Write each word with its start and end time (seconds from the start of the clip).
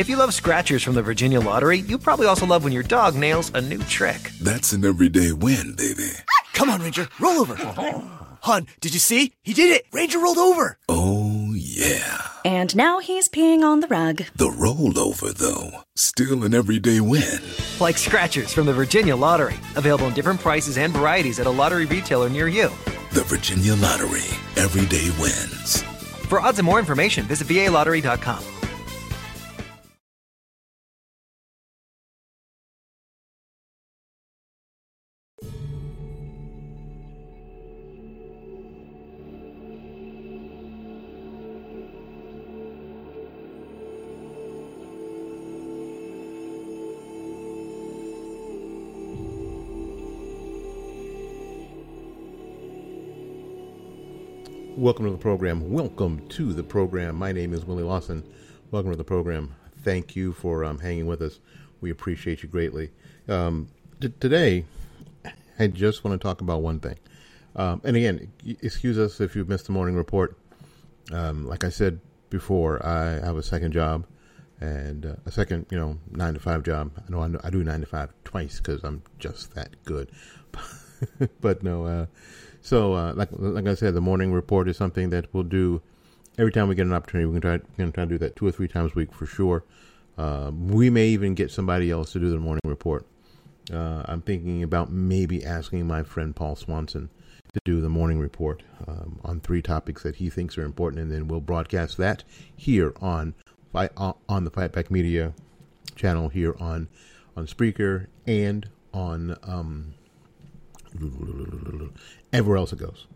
If 0.00 0.08
you 0.08 0.16
love 0.16 0.32
scratchers 0.32 0.82
from 0.82 0.94
the 0.94 1.02
Virginia 1.02 1.40
Lottery, 1.40 1.80
you 1.80 1.98
probably 1.98 2.26
also 2.26 2.46
love 2.46 2.64
when 2.64 2.72
your 2.72 2.82
dog 2.82 3.16
nails 3.16 3.52
a 3.52 3.60
new 3.60 3.76
trick. 3.80 4.30
That's 4.40 4.72
an 4.72 4.82
everyday 4.82 5.32
win, 5.32 5.74
baby. 5.76 6.10
Come 6.54 6.70
on, 6.70 6.80
Ranger, 6.80 7.06
roll 7.20 7.38
over. 7.38 7.54
Hon, 8.40 8.66
did 8.80 8.94
you 8.94 8.98
see? 8.98 9.34
He 9.42 9.52
did 9.52 9.76
it. 9.76 9.84
Ranger 9.92 10.18
rolled 10.18 10.38
over. 10.38 10.78
Oh, 10.88 11.52
yeah. 11.54 12.22
And 12.46 12.74
now 12.74 13.00
he's 13.00 13.28
peeing 13.28 13.62
on 13.62 13.80
the 13.80 13.88
rug. 13.88 14.22
The 14.34 14.48
rollover, 14.48 15.34
though, 15.34 15.82
still 15.96 16.44
an 16.44 16.54
everyday 16.54 17.00
win. 17.00 17.42
Like 17.78 17.98
scratchers 17.98 18.54
from 18.54 18.64
the 18.64 18.72
Virginia 18.72 19.16
Lottery. 19.16 19.58
Available 19.76 20.06
in 20.06 20.14
different 20.14 20.40
prices 20.40 20.78
and 20.78 20.94
varieties 20.94 21.38
at 21.38 21.46
a 21.46 21.50
lottery 21.50 21.84
retailer 21.84 22.30
near 22.30 22.48
you. 22.48 22.70
The 23.12 23.24
Virginia 23.24 23.74
Lottery. 23.74 24.30
Everyday 24.56 25.10
wins. 25.20 25.82
For 26.30 26.40
odds 26.40 26.58
and 26.58 26.64
more 26.64 26.78
information, 26.78 27.26
visit 27.26 27.48
VALottery.com. 27.48 28.59
Welcome 54.80 55.04
to 55.04 55.10
the 55.10 55.18
program. 55.18 55.70
Welcome 55.70 56.26
to 56.30 56.54
the 56.54 56.62
program. 56.62 57.16
My 57.16 57.32
name 57.32 57.52
is 57.52 57.66
Willie 57.66 57.82
Lawson. 57.82 58.24
Welcome 58.70 58.90
to 58.92 58.96
the 58.96 59.04
program. 59.04 59.54
Thank 59.82 60.16
you 60.16 60.32
for 60.32 60.64
um, 60.64 60.78
hanging 60.78 61.04
with 61.04 61.20
us. 61.20 61.38
We 61.82 61.90
appreciate 61.90 62.42
you 62.42 62.48
greatly. 62.48 62.90
Um, 63.28 63.68
t- 64.00 64.10
today, 64.18 64.64
I 65.58 65.66
just 65.66 66.02
want 66.02 66.18
to 66.18 66.26
talk 66.26 66.40
about 66.40 66.62
one 66.62 66.80
thing. 66.80 66.96
Um, 67.54 67.82
and 67.84 67.94
again, 67.94 68.32
excuse 68.62 68.96
us 68.96 69.20
if 69.20 69.36
you 69.36 69.44
missed 69.44 69.66
the 69.66 69.72
morning 69.72 69.96
report. 69.96 70.38
Um, 71.12 71.46
like 71.46 71.62
I 71.62 71.68
said 71.68 72.00
before, 72.30 72.82
I 72.82 73.20
have 73.22 73.36
a 73.36 73.42
second 73.42 73.72
job 73.72 74.06
and 74.62 75.04
uh, 75.04 75.16
a 75.26 75.30
second, 75.30 75.66
you 75.70 75.76
know, 75.76 75.98
nine 76.10 76.32
to 76.32 76.40
five 76.40 76.62
job. 76.62 76.92
I 76.96 77.12
know 77.12 77.20
I, 77.20 77.26
know, 77.26 77.40
I 77.44 77.50
do 77.50 77.62
nine 77.62 77.80
to 77.80 77.86
five 77.86 78.14
twice 78.24 78.56
because 78.56 78.82
I'm 78.82 79.02
just 79.18 79.54
that 79.56 79.76
good. 79.84 80.10
but 81.42 81.62
no, 81.62 81.84
uh, 81.84 82.06
so, 82.62 82.94
uh, 82.94 83.12
like 83.14 83.28
like 83.32 83.66
I 83.66 83.74
said, 83.74 83.94
the 83.94 84.00
morning 84.00 84.32
report 84.32 84.68
is 84.68 84.76
something 84.76 85.10
that 85.10 85.32
we'll 85.32 85.44
do 85.44 85.82
every 86.38 86.52
time 86.52 86.68
we 86.68 86.74
get 86.74 86.86
an 86.86 86.92
opportunity. 86.92 87.26
We 87.26 87.40
can 87.40 87.42
try, 87.42 87.52
we 87.54 87.84
can 87.84 87.92
try 87.92 88.04
to 88.04 88.10
do 88.10 88.18
that 88.18 88.36
two 88.36 88.46
or 88.46 88.52
three 88.52 88.68
times 88.68 88.92
a 88.92 88.94
week 88.96 89.12
for 89.12 89.26
sure. 89.26 89.64
Uh, 90.18 90.50
we 90.54 90.90
may 90.90 91.08
even 91.08 91.34
get 91.34 91.50
somebody 91.50 91.90
else 91.90 92.12
to 92.12 92.20
do 92.20 92.30
the 92.30 92.38
morning 92.38 92.60
report. 92.64 93.06
Uh, 93.72 94.02
I'm 94.06 94.20
thinking 94.20 94.62
about 94.62 94.90
maybe 94.90 95.44
asking 95.44 95.86
my 95.86 96.02
friend 96.02 96.34
Paul 96.34 96.56
Swanson 96.56 97.08
to 97.54 97.60
do 97.64 97.80
the 97.80 97.88
morning 97.88 98.18
report 98.18 98.62
um, 98.86 99.20
on 99.24 99.40
three 99.40 99.62
topics 99.62 100.02
that 100.02 100.16
he 100.16 100.28
thinks 100.28 100.58
are 100.58 100.64
important, 100.64 101.02
and 101.02 101.10
then 101.10 101.28
we'll 101.28 101.40
broadcast 101.40 101.96
that 101.98 102.24
here 102.54 102.92
on 103.00 103.34
on 103.74 104.44
the 104.44 104.50
Fightback 104.50 104.90
Media 104.90 105.32
channel 105.94 106.28
here 106.28 106.56
on 106.60 106.88
on 107.36 107.46
Spreaker 107.46 108.06
and 108.26 108.68
on 108.92 109.36
um, 109.44 109.94
everywhere 112.32 112.58
else 112.58 112.72
it 112.72 112.78
goes, 112.78 113.06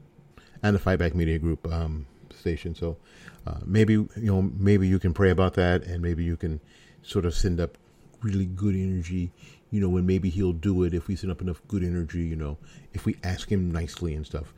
and 0.62 0.75
the 0.77 0.81
Fightback 0.81 1.15
Media 1.15 1.39
Group 1.39 1.70
um, 1.73 2.07
station. 2.34 2.75
So 2.75 2.97
uh, 3.47 3.59
maybe 3.65 3.95
you 3.95 4.09
know 4.17 4.43
maybe 4.43 4.89
you 4.89 4.98
can 4.98 5.12
pray 5.12 5.31
about 5.31 5.55
that, 5.55 5.84
and 5.84 6.03
maybe 6.03 6.25
you 6.25 6.37
can 6.37 6.61
sort 7.03 7.25
of 7.25 7.35
send 7.35 7.61
up 7.61 7.77
really 8.23 8.47
good 8.47 8.75
energy. 8.75 9.33
You 9.70 9.81
know, 9.81 9.97
and 9.97 10.07
maybe 10.07 10.31
he'll 10.31 10.53
do 10.53 10.85
it 10.85 10.95
if 10.95 11.09
we 11.09 11.17
send 11.17 11.33
up 11.33 11.41
enough 11.41 11.61
good 11.67 11.83
energy. 11.83 12.20
You 12.20 12.37
know, 12.37 12.59
if 12.92 13.07
we 13.07 13.17
ask 13.25 13.51
him 13.51 13.73
nicely 13.73 14.15
and 14.15 14.25
stuff, 14.25 14.55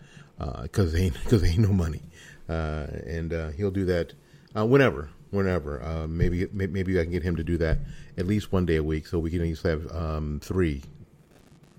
because 0.62 0.94
uh, 0.94 0.98
ain't 0.98 1.14
because 1.14 1.42
ain't 1.50 1.58
no 1.58 1.72
money, 1.72 2.02
uh, 2.48 2.86
and 3.06 3.32
uh, 3.32 3.48
he'll 3.50 3.70
do 3.70 3.84
that 3.86 4.12
uh, 4.56 4.66
whenever. 4.66 5.10
Whenever, 5.30 5.82
uh, 5.82 6.06
maybe 6.06 6.46
maybe 6.52 6.98
I 7.00 7.02
can 7.02 7.10
get 7.10 7.24
him 7.24 7.34
to 7.36 7.42
do 7.42 7.58
that 7.58 7.78
at 8.16 8.26
least 8.26 8.52
one 8.52 8.64
day 8.64 8.76
a 8.76 8.82
week, 8.82 9.08
so 9.08 9.18
we 9.18 9.28
can 9.28 9.40
at 9.40 9.46
least 9.46 9.64
have 9.64 9.92
um, 9.94 10.40
three 10.42 10.82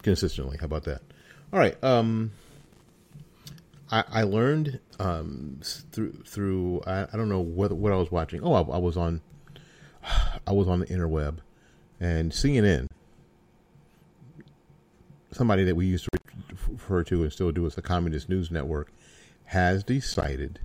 consistently. 0.04 0.58
How 0.60 0.66
about 0.66 0.84
that? 0.84 1.02
All 1.54 1.60
right. 1.60 1.82
Um, 1.82 2.32
I, 3.92 4.04
I 4.10 4.24
learned 4.24 4.80
um, 5.00 5.60
through 5.92 6.12
through 6.26 6.82
I, 6.86 7.04
I 7.04 7.18
don't 7.18 7.30
know 7.30 7.40
what 7.40 7.72
what 7.72 7.92
I 7.92 7.96
was 7.96 8.12
watching. 8.12 8.42
Oh, 8.44 8.54
I, 8.54 8.62
I 8.62 8.78
was 8.78 8.98
on 8.98 9.22
I 10.48 10.52
was 10.52 10.68
on 10.68 10.80
the 10.80 10.86
interweb, 10.88 11.38
and 12.00 12.32
CNN, 12.32 12.88
somebody 15.32 15.64
that 15.64 15.76
we 15.76 15.86
used 15.86 16.06
to 16.06 16.20
refer 16.70 17.04
to 17.06 17.24
and 17.24 17.32
still 17.32 17.52
do 17.52 17.66
as 17.66 17.76
the 17.76 17.82
Communist 17.82 18.30
News 18.30 18.52
Network, 18.52 18.92
has 19.46 19.84
decided 19.84 20.60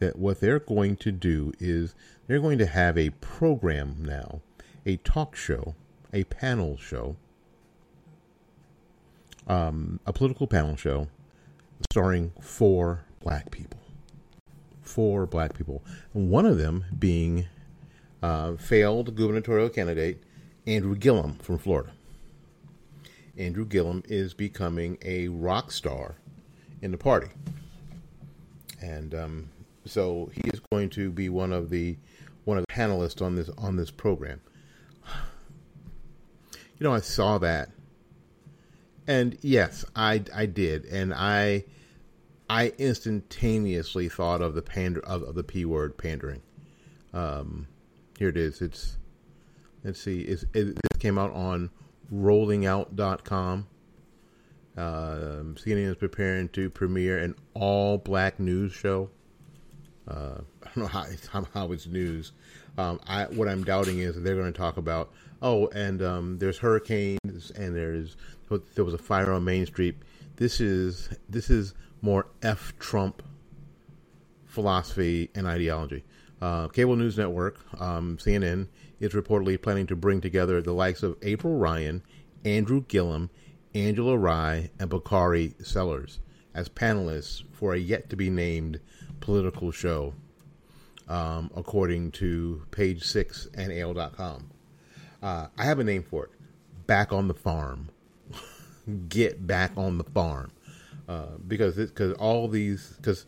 that 0.00 0.16
what 0.16 0.40
they're 0.40 0.60
going 0.60 0.96
to 0.96 1.12
do 1.12 1.52
is 1.58 1.94
they're 2.26 2.40
going 2.40 2.58
to 2.58 2.66
have 2.66 2.96
a 2.98 3.10
program 3.10 3.96
now, 4.00 4.40
a 4.86 4.96
talk 4.98 5.34
show, 5.34 5.74
a 6.12 6.24
panel 6.24 6.76
show, 6.76 7.16
um, 9.46 9.98
a 10.06 10.12
political 10.12 10.46
panel 10.46 10.76
show 10.76 11.08
starring 11.90 12.32
four 12.40 13.04
black 13.20 13.50
people. 13.50 13.80
Four 14.82 15.26
black 15.26 15.54
people. 15.54 15.84
One 16.12 16.46
of 16.46 16.58
them 16.58 16.84
being 16.98 17.46
uh, 18.22 18.56
failed 18.56 19.14
gubernatorial 19.14 19.68
candidate 19.68 20.22
Andrew 20.66 20.96
Gillum 20.96 21.38
from 21.38 21.58
Florida. 21.58 21.92
Andrew 23.36 23.64
Gillum 23.64 24.02
is 24.06 24.34
becoming 24.34 24.98
a 25.02 25.28
rock 25.28 25.70
star 25.70 26.16
in 26.82 26.90
the 26.90 26.98
party. 26.98 27.28
And 28.80 29.14
um, 29.14 29.48
so 29.84 30.30
he 30.34 30.42
is 30.50 30.60
going 30.70 30.90
to 30.90 31.10
be 31.10 31.28
one 31.28 31.52
of 31.52 31.70
the 31.70 31.96
one 32.44 32.58
of 32.58 32.64
the 32.68 32.74
panelists 32.74 33.24
on 33.24 33.34
this 33.34 33.50
on 33.58 33.76
this 33.76 33.90
program. 33.90 34.40
You 36.78 36.84
know, 36.84 36.94
I 36.94 37.00
saw 37.00 37.38
that 37.38 37.70
and 39.08 39.38
yes, 39.40 39.84
I 39.96 40.22
I 40.32 40.46
did, 40.46 40.84
and 40.84 41.12
I 41.12 41.64
I 42.48 42.72
instantaneously 42.78 44.08
thought 44.08 44.40
of 44.40 44.54
the 44.54 44.62
pander 44.62 45.00
of, 45.00 45.22
of 45.22 45.34
the 45.34 45.42
p 45.42 45.64
word 45.64 45.98
pandering. 45.98 46.42
Um, 47.12 47.66
here 48.18 48.28
it 48.28 48.36
is. 48.36 48.60
It's 48.60 48.98
let's 49.82 50.00
see. 50.00 50.20
It's, 50.20 50.44
it, 50.54 50.78
it 50.78 50.98
came 50.98 51.18
out 51.18 51.32
on 51.32 51.70
rollingout.com. 52.14 53.66
Um, 54.76 55.56
CNN 55.58 55.90
is 55.90 55.96
preparing 55.96 56.48
to 56.50 56.70
premiere 56.70 57.18
an 57.18 57.34
all 57.54 57.98
black 57.98 58.38
news 58.38 58.72
show. 58.72 59.10
Uh, 60.06 60.40
I 60.62 60.66
don't 60.66 60.76
know 60.76 60.86
how 60.86 61.02
it's, 61.04 61.26
how 61.26 61.72
it's 61.72 61.86
news. 61.86 62.32
Um, 62.76 63.00
I, 63.06 63.24
what 63.24 63.48
I'm 63.48 63.64
doubting 63.64 63.98
is 63.98 64.20
they're 64.22 64.36
going 64.36 64.52
to 64.52 64.58
talk 64.58 64.76
about 64.76 65.10
oh, 65.42 65.68
and 65.68 66.02
um, 66.02 66.38
there's 66.38 66.58
hurricanes 66.58 67.50
and 67.52 67.74
there's 67.74 68.16
there 68.74 68.84
was 68.84 68.94
a 68.94 68.98
fire 68.98 69.32
on 69.32 69.44
Main 69.44 69.66
Street. 69.66 69.96
This 70.36 70.60
is 70.60 71.08
this 71.28 71.50
is 71.50 71.74
more 72.00 72.26
F 72.42 72.72
Trump 72.78 73.22
philosophy 74.46 75.30
and 75.34 75.46
ideology. 75.46 76.04
Uh, 76.40 76.68
Cable 76.68 76.96
News 76.96 77.18
Network, 77.18 77.58
um, 77.80 78.16
CNN, 78.18 78.68
is 79.00 79.12
reportedly 79.12 79.60
planning 79.60 79.86
to 79.88 79.96
bring 79.96 80.20
together 80.20 80.60
the 80.60 80.72
likes 80.72 81.02
of 81.02 81.16
April 81.22 81.56
Ryan, 81.56 82.02
Andrew 82.44 82.84
Gillum, 82.86 83.30
Angela 83.74 84.16
Rye, 84.16 84.70
and 84.78 84.88
Bakari 84.88 85.54
Sellers 85.62 86.20
as 86.54 86.68
panelists 86.68 87.42
for 87.52 87.74
a 87.74 87.78
yet 87.78 88.08
to 88.10 88.16
be 88.16 88.30
named 88.30 88.80
political 89.20 89.70
show, 89.70 90.14
um, 91.08 91.50
according 91.54 92.10
to 92.12 92.62
page 92.70 93.04
six 93.04 93.48
and 93.54 93.72
AL.com. 93.72 94.50
Uh, 95.22 95.48
I 95.56 95.64
have 95.64 95.78
a 95.78 95.84
name 95.84 96.02
for 96.02 96.24
it 96.24 96.30
Back 96.86 97.12
on 97.12 97.28
the 97.28 97.34
Farm 97.34 97.90
get 99.08 99.46
back 99.46 99.72
on 99.76 99.98
the 99.98 100.04
farm 100.04 100.50
uh, 101.08 101.36
because 101.46 101.76
because 101.76 102.12
all 102.14 102.48
these 102.48 102.94
because 102.96 103.26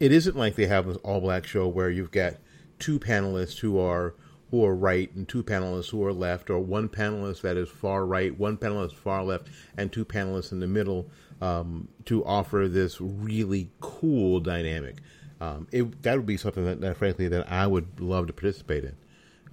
it 0.00 0.12
isn't 0.12 0.36
like 0.36 0.54
they 0.54 0.66
have 0.66 0.86
this 0.86 0.96
all 0.98 1.20
black 1.20 1.46
show 1.46 1.66
where 1.66 1.90
you've 1.90 2.10
got 2.10 2.34
two 2.78 2.98
panelists 2.98 3.58
who 3.58 3.78
are 3.78 4.14
who 4.50 4.64
are 4.64 4.74
right 4.74 5.14
and 5.14 5.28
two 5.28 5.42
panelists 5.42 5.90
who 5.90 6.04
are 6.04 6.12
left, 6.12 6.48
or 6.50 6.58
one 6.58 6.88
panelist 6.88 7.42
that 7.42 7.56
is 7.56 7.68
far 7.68 8.06
right, 8.06 8.38
one 8.38 8.56
panelist 8.56 8.94
far 8.94 9.22
left, 9.22 9.48
and 9.76 9.92
two 9.92 10.04
panelists 10.04 10.52
in 10.52 10.60
the 10.60 10.66
middle 10.66 11.10
um, 11.40 11.88
to 12.06 12.24
offer 12.24 12.66
this 12.68 13.00
really 13.00 13.70
cool 13.80 14.40
dynamic. 14.40 14.96
Um, 15.40 15.68
it, 15.70 16.02
that 16.02 16.16
would 16.16 16.26
be 16.26 16.36
something 16.36 16.64
that, 16.64 16.80
that, 16.80 16.96
frankly, 16.96 17.28
that 17.28 17.50
I 17.50 17.66
would 17.66 18.00
love 18.00 18.26
to 18.26 18.32
participate 18.32 18.84
in. 18.84 18.96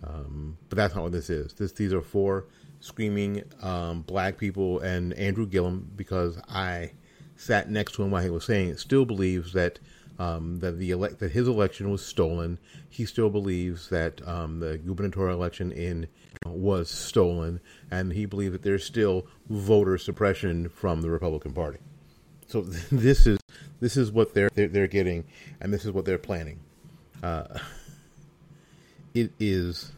Um, 0.03 0.57
but 0.69 0.77
that's 0.77 0.95
not 0.95 1.03
what 1.03 1.11
this 1.11 1.29
is. 1.29 1.53
This 1.53 1.71
these 1.73 1.93
are 1.93 2.01
four 2.01 2.45
screaming 2.79 3.43
um, 3.61 4.01
black 4.01 4.37
people 4.37 4.79
and 4.79 5.13
Andrew 5.13 5.45
Gillum 5.45 5.91
because 5.95 6.37
I 6.47 6.91
sat 7.35 7.69
next 7.69 7.93
to 7.95 8.03
him 8.03 8.11
while 8.11 8.23
he 8.23 8.29
was 8.29 8.45
saying 8.45 8.69
it, 8.69 8.79
still 8.79 9.05
believes 9.05 9.53
that 9.53 9.79
um, 10.17 10.59
that 10.59 10.77
the 10.77 10.91
elect 10.91 11.19
that 11.19 11.31
his 11.31 11.47
election 11.47 11.91
was 11.91 12.05
stolen. 12.05 12.57
He 12.89 13.05
still 13.05 13.29
believes 13.29 13.89
that 13.89 14.25
um, 14.27 14.59
the 14.59 14.77
gubernatorial 14.77 15.37
election 15.37 15.71
in 15.71 16.07
was 16.45 16.89
stolen, 16.89 17.59
and 17.91 18.13
he 18.13 18.25
believes 18.25 18.53
that 18.53 18.63
there's 18.63 18.85
still 18.85 19.27
voter 19.49 19.97
suppression 19.97 20.69
from 20.69 21.01
the 21.01 21.09
Republican 21.09 21.53
Party. 21.53 21.79
So 22.47 22.61
this 22.91 23.27
is 23.27 23.39
this 23.79 23.97
is 23.97 24.11
what 24.11 24.33
they're 24.33 24.49
they're, 24.53 24.67
they're 24.67 24.87
getting, 24.87 25.25
and 25.59 25.73
this 25.73 25.85
is 25.85 25.91
what 25.91 26.05
they're 26.05 26.17
planning. 26.17 26.59
Uh, 27.21 27.59
it 29.13 29.31
is 29.39 29.91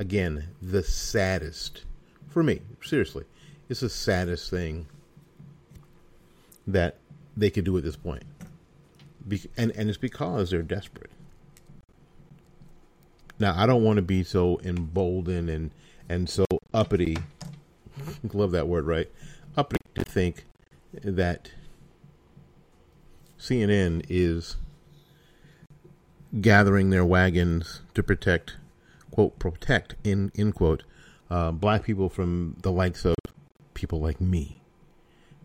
again 0.00 0.48
the 0.62 0.82
saddest 0.82 1.84
for 2.30 2.42
me. 2.42 2.60
Seriously, 2.82 3.24
it's 3.68 3.80
the 3.80 3.90
saddest 3.90 4.50
thing 4.50 4.86
that 6.66 6.96
they 7.36 7.50
could 7.50 7.64
do 7.64 7.76
at 7.76 7.84
this 7.84 7.96
point. 7.96 8.24
Be- 9.28 9.50
and 9.56 9.70
and 9.72 9.88
it's 9.88 9.98
because 9.98 10.50
they're 10.50 10.62
desperate. 10.62 11.10
Now 13.38 13.54
I 13.56 13.66
don't 13.66 13.84
want 13.84 13.96
to 13.98 14.02
be 14.02 14.24
so 14.24 14.58
emboldened 14.64 15.50
and 15.50 15.70
and 16.08 16.28
so 16.28 16.46
uppity. 16.72 17.18
love 18.32 18.52
that 18.52 18.66
word, 18.66 18.86
right? 18.86 19.08
Uppity 19.56 19.84
to 19.96 20.04
think 20.04 20.46
that 21.04 21.50
CNN 23.38 24.04
is 24.08 24.56
gathering 26.40 26.90
their 26.90 27.04
wagons 27.04 27.82
to 27.94 28.02
protect, 28.02 28.56
quote, 29.10 29.38
protect 29.38 29.94
in 30.04 30.30
in 30.34 30.52
quote, 30.52 30.84
uh, 31.30 31.52
black 31.52 31.84
people 31.84 32.08
from 32.08 32.56
the 32.62 32.72
likes 32.72 33.04
of 33.04 33.14
people 33.74 34.00
like 34.00 34.20
me, 34.20 34.60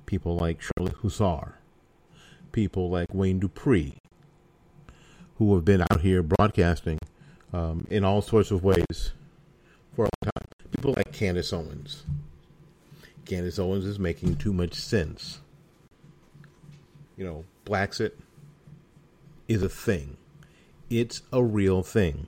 people 0.05 0.35
like 0.35 0.61
Charlotte 0.61 0.97
Husar, 1.01 1.53
people 2.51 2.89
like 2.89 3.13
Wayne 3.13 3.39
Dupree, 3.39 3.97
who 5.37 5.53
have 5.55 5.65
been 5.65 5.81
out 5.81 6.01
here 6.01 6.23
broadcasting 6.23 6.99
um, 7.53 7.87
in 7.89 8.03
all 8.03 8.21
sorts 8.21 8.51
of 8.51 8.63
ways 8.63 9.11
for 9.95 10.05
a 10.05 10.09
long 10.23 10.31
time. 10.35 10.71
People 10.71 10.93
like 10.97 11.13
Candace 11.13 11.53
Owens. 11.53 12.03
Candace 13.25 13.59
Owens 13.59 13.85
is 13.85 13.97
making 13.97 14.35
too 14.35 14.53
much 14.53 14.73
sense. 14.73 15.39
You 17.17 17.25
know, 17.25 17.45
Blexit 17.65 18.11
is 19.47 19.63
a 19.63 19.69
thing. 19.69 20.17
It's 20.89 21.21
a 21.31 21.43
real 21.43 21.81
thing. 21.81 22.27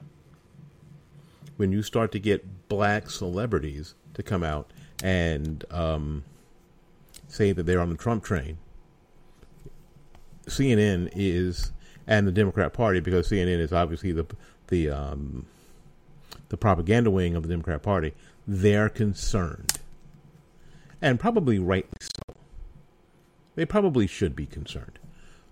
When 1.57 1.71
you 1.71 1.81
start 1.81 2.11
to 2.13 2.19
get 2.19 2.69
black 2.69 3.09
celebrities 3.09 3.95
to 4.13 4.23
come 4.23 4.43
out 4.43 4.71
and 5.03 5.65
um, 5.71 6.23
say 7.27 7.51
that 7.51 7.63
they're 7.63 7.81
on 7.81 7.89
the 7.89 7.97
Trump 7.97 8.23
train, 8.23 8.57
CNN 10.45 11.11
is 11.15 11.71
and 12.07 12.25
the 12.25 12.31
Democrat 12.31 12.73
Party 12.73 12.99
because 12.99 13.29
CNN 13.29 13.59
is 13.59 13.73
obviously 13.73 14.11
the 14.11 14.25
the 14.67 14.89
um, 14.89 15.45
the 16.49 16.57
propaganda 16.57 17.11
wing 17.11 17.35
of 17.35 17.43
the 17.43 17.49
Democrat 17.49 17.83
Party. 17.83 18.13
They're 18.47 18.89
concerned, 18.89 19.73
and 21.01 21.19
probably 21.19 21.59
rightly 21.59 21.97
so. 21.99 22.35
They 23.55 23.65
probably 23.65 24.07
should 24.07 24.35
be 24.35 24.45
concerned. 24.45 24.99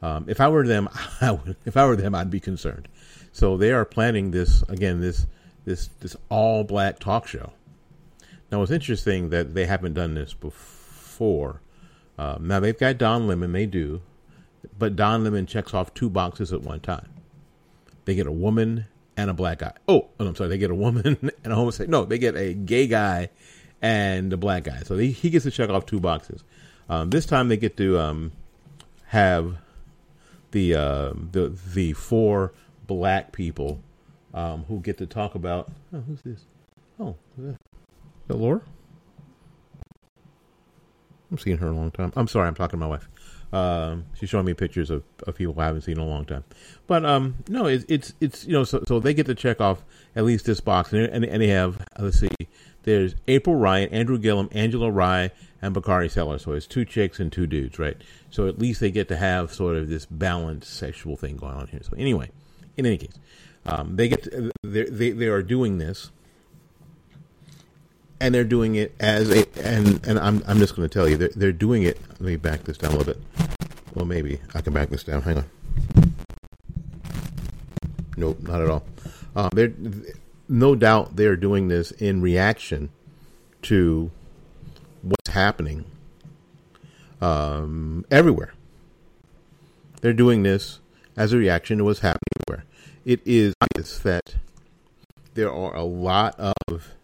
Um, 0.01 0.25
if 0.27 0.39
I 0.39 0.47
were 0.47 0.65
them, 0.65 0.87
I 1.21 1.31
would, 1.31 1.57
if 1.65 1.75
I 1.75 1.85
were 1.85 1.95
them, 1.95 2.15
I'd 2.15 2.31
be 2.31 2.39
concerned. 2.39 2.87
So 3.31 3.57
they 3.57 3.71
are 3.71 3.83
planning 3.83 4.31
this 4.31 4.63
again 4.69 5.01
this 5.01 5.25
this 5.65 5.89
this 5.99 6.15
all 6.29 6.63
black 6.63 6.99
talk 6.99 7.27
show. 7.27 7.51
Now 8.51 8.61
it's 8.61 8.71
interesting 8.71 9.29
that 9.29 9.53
they 9.53 9.65
haven't 9.65 9.93
done 9.93 10.13
this 10.13 10.33
before. 10.33 11.61
Um, 12.17 12.47
now 12.47 12.59
they've 12.59 12.77
got 12.77 12.97
Don 12.97 13.27
Lemon, 13.27 13.51
they 13.51 13.65
do, 13.65 14.01
but 14.77 14.95
Don 14.95 15.23
Lemon 15.23 15.45
checks 15.45 15.73
off 15.73 15.93
two 15.93 16.09
boxes 16.09 16.53
at 16.53 16.61
one 16.61 16.79
time. 16.79 17.09
They 18.05 18.15
get 18.15 18.27
a 18.27 18.31
woman 18.31 18.85
and 19.17 19.29
a 19.29 19.33
black 19.33 19.59
guy. 19.59 19.73
Oh, 19.87 20.09
oh 20.19 20.27
I'm 20.27 20.35
sorry. 20.35 20.49
They 20.49 20.57
get 20.57 20.71
a 20.71 20.75
woman 20.75 21.17
and 21.43 21.53
a 21.53 21.55
homosexual. 21.55 21.89
No, 21.91 22.05
they 22.05 22.17
get 22.17 22.35
a 22.35 22.53
gay 22.53 22.87
guy 22.87 23.29
and 23.81 24.31
a 24.31 24.37
black 24.37 24.63
guy. 24.63 24.79
So 24.83 24.97
he, 24.97 25.11
he 25.11 25.29
gets 25.29 25.43
to 25.43 25.51
check 25.51 25.69
off 25.69 25.85
two 25.85 25.99
boxes. 25.99 26.43
Um, 26.87 27.09
this 27.09 27.25
time 27.25 27.47
they 27.49 27.57
get 27.57 27.77
to 27.77 27.99
um, 27.99 28.31
have 29.07 29.57
the 30.51 30.75
uh, 30.75 31.13
the 31.31 31.57
the 31.73 31.93
four 31.93 32.53
black 32.85 33.31
people 33.31 33.81
um, 34.35 34.65
who 34.67 34.79
get 34.81 34.99
to 34.99 35.07
talk 35.07 35.33
about. 35.33 35.71
Oh, 35.91 36.01
who's 36.01 36.21
this? 36.21 36.45
Oh, 36.99 37.15
is 37.39 37.55
that 38.27 38.37
Laura? 38.37 38.61
I'm 41.31 41.39
seeing 41.39 41.57
her 41.57 41.67
a 41.67 41.71
long 41.71 41.89
time. 41.89 42.13
I'm 42.15 42.27
sorry, 42.27 42.47
I'm 42.47 42.53
talking 42.53 42.79
to 42.79 42.85
my 42.85 42.87
wife. 42.87 43.09
Um, 43.51 44.05
she's 44.19 44.29
showing 44.29 44.45
me 44.45 44.53
pictures 44.53 44.89
of, 44.89 45.03
of 45.25 45.35
people 45.35 45.59
I 45.59 45.65
haven't 45.65 45.81
seen 45.81 45.97
in 45.97 46.03
a 46.03 46.07
long 46.07 46.25
time. 46.25 46.43
But 46.87 47.05
um, 47.05 47.37
no, 47.47 47.65
it's 47.65 47.85
it's 47.87 48.13
it's 48.19 48.45
you 48.45 48.53
know 48.53 48.63
so, 48.63 48.83
so 48.85 48.99
they 48.99 49.13
get 49.13 49.25
to 49.27 49.35
check 49.35 49.61
off 49.61 49.83
at 50.15 50.25
least 50.25 50.45
this 50.45 50.59
box, 50.59 50.91
and 50.91 51.03
and, 51.03 51.23
and 51.23 51.41
they 51.41 51.47
have 51.47 51.81
let's 51.97 52.19
see, 52.19 52.29
there's 52.83 53.15
April 53.27 53.55
Ryan, 53.55 53.89
Andrew 53.91 54.17
Gillum, 54.17 54.49
Angela 54.51 54.91
Rye, 54.91 55.31
and 55.61 55.73
Bakari 55.73 56.09
Sellers. 56.09 56.43
So 56.43 56.51
it's 56.51 56.67
two 56.67 56.85
chicks 56.85 57.19
and 57.19 57.31
two 57.31 57.47
dudes, 57.47 57.79
right? 57.79 57.97
So 58.29 58.47
at 58.47 58.59
least 58.59 58.81
they 58.81 58.91
get 58.91 59.07
to 59.07 59.15
have 59.15 59.53
sort 59.53 59.77
of 59.77 59.87
this 59.87 60.05
balanced 60.05 60.73
sexual 60.73 61.15
thing 61.15 61.37
going 61.37 61.55
on 61.55 61.67
here. 61.67 61.81
So 61.83 61.93
anyway, 61.97 62.31
in 62.75 62.85
any 62.85 62.97
case, 62.97 63.17
um, 63.65 63.95
they 63.95 64.07
get 64.07 64.23
to, 64.23 64.51
they 64.63 65.11
they 65.11 65.27
are 65.27 65.41
doing 65.41 65.77
this 65.77 66.11
and 68.19 68.33
they're 68.33 68.43
doing 68.43 68.75
it 68.75 68.93
as 68.99 69.29
a 69.29 69.45
and 69.63 70.05
and 70.05 70.19
I'm 70.19 70.43
I'm 70.47 70.57
just 70.59 70.75
going 70.75 70.87
to 70.87 70.93
tell 70.93 71.07
you 71.07 71.17
they're 71.17 71.31
they're 71.35 71.51
doing 71.51 71.83
it. 71.83 71.99
Let 72.11 72.21
me 72.21 72.35
back 72.35 72.63
this 72.63 72.77
down 72.77 72.93
a 72.93 72.97
little 72.97 73.13
bit. 73.13 73.21
Well, 73.93 74.05
maybe 74.05 74.39
I 74.53 74.61
can 74.61 74.73
back 74.73 74.89
this 74.89 75.03
down. 75.03 75.21
Hang 75.21 75.37
on. 75.37 75.45
Nope, 78.17 78.41
not 78.41 78.61
at 78.61 78.69
all. 78.69 78.83
Um, 79.35 79.49
they're 79.53 79.73
no 80.47 80.75
doubt 80.75 81.15
they're 81.15 81.35
doing 81.35 81.67
this 81.67 81.91
in 81.91 82.21
reaction 82.21 82.89
to 83.63 84.11
what's 85.01 85.29
happening 85.33 85.85
um, 87.21 88.05
everywhere. 88.09 88.53
They're 90.01 90.13
doing 90.13 90.43
this 90.43 90.79
as 91.17 91.33
a 91.33 91.37
reaction 91.37 91.79
to 91.79 91.83
what's 91.83 91.99
happening. 91.99 92.24
It 93.05 93.21
is 93.23 93.53
obvious 93.61 93.99
that 93.99 94.35
there 95.35 95.51
are 95.51 95.75
a 95.75 95.83
lot 95.83 96.35
of 96.39 96.95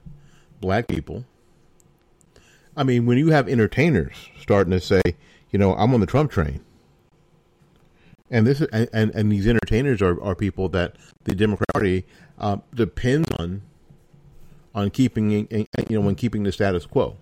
black 0.59 0.87
people. 0.87 1.25
I 2.75 2.83
mean, 2.83 3.05
when 3.05 3.19
you 3.19 3.27
have 3.27 3.47
entertainers 3.47 4.15
starting 4.39 4.71
to 4.71 4.79
say, 4.79 5.01
you 5.51 5.59
know, 5.59 5.75
I'm 5.75 5.93
on 5.93 5.99
the 5.99 6.07
Trump 6.07 6.31
train, 6.31 6.61
and 8.31 8.47
this 8.47 8.61
and 8.61 8.89
and, 8.91 9.11
and 9.13 9.31
these 9.31 9.45
entertainers 9.45 10.01
are, 10.01 10.19
are 10.23 10.33
people 10.33 10.69
that 10.69 10.95
the 11.25 11.35
Democrat 11.35 11.67
Party 11.73 12.05
uh, 12.39 12.57
depends 12.73 13.29
on 13.37 13.61
on 14.73 14.89
keeping 14.89 15.29
you 15.31 15.67
know 15.89 16.01
when 16.01 16.15
keeping 16.15 16.43
the 16.43 16.51
status 16.51 16.87
quo. 16.87 17.17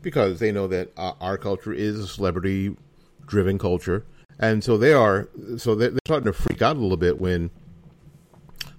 Because 0.00 0.38
they 0.38 0.52
know 0.52 0.66
that 0.68 0.90
uh, 0.96 1.12
our 1.20 1.36
culture 1.36 1.74
is 1.74 1.98
a 1.98 2.06
celebrity 2.06 2.74
driven 3.26 3.58
culture. 3.58 4.06
And 4.38 4.64
so 4.64 4.78
they 4.78 4.94
are 4.94 5.28
so 5.58 5.74
they're, 5.74 5.90
they're 5.90 5.98
starting 6.06 6.32
to 6.32 6.32
freak 6.32 6.62
out 6.62 6.76
a 6.76 6.80
little 6.80 6.96
bit 6.96 7.20
when 7.20 7.50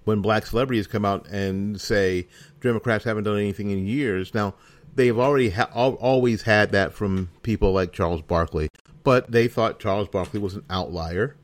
when 0.04 0.22
black 0.22 0.46
celebrities 0.46 0.88
come 0.88 1.06
out 1.06 1.28
and 1.28 1.80
say 1.80 2.28
Democrats 2.60 3.04
haven't 3.06 3.24
done 3.24 3.38
anything 3.38 3.70
in 3.70 3.86
years. 3.86 4.34
Now, 4.34 4.56
they've 4.96 5.18
already 5.18 5.52
ha- 5.52 5.70
always 5.74 6.44
had 6.44 6.72
that 6.72 6.94
from 6.94 7.30
people 7.44 7.72
like 7.72 7.94
Charles 7.94 8.22
Barkley, 8.22 8.70
but 9.04 9.32
they 9.32 9.48
thought 9.48 9.80
Charles 9.80 10.08
Barkley 10.08 10.40
was 10.40 10.56
an 10.56 10.64
outlier, 10.70 11.36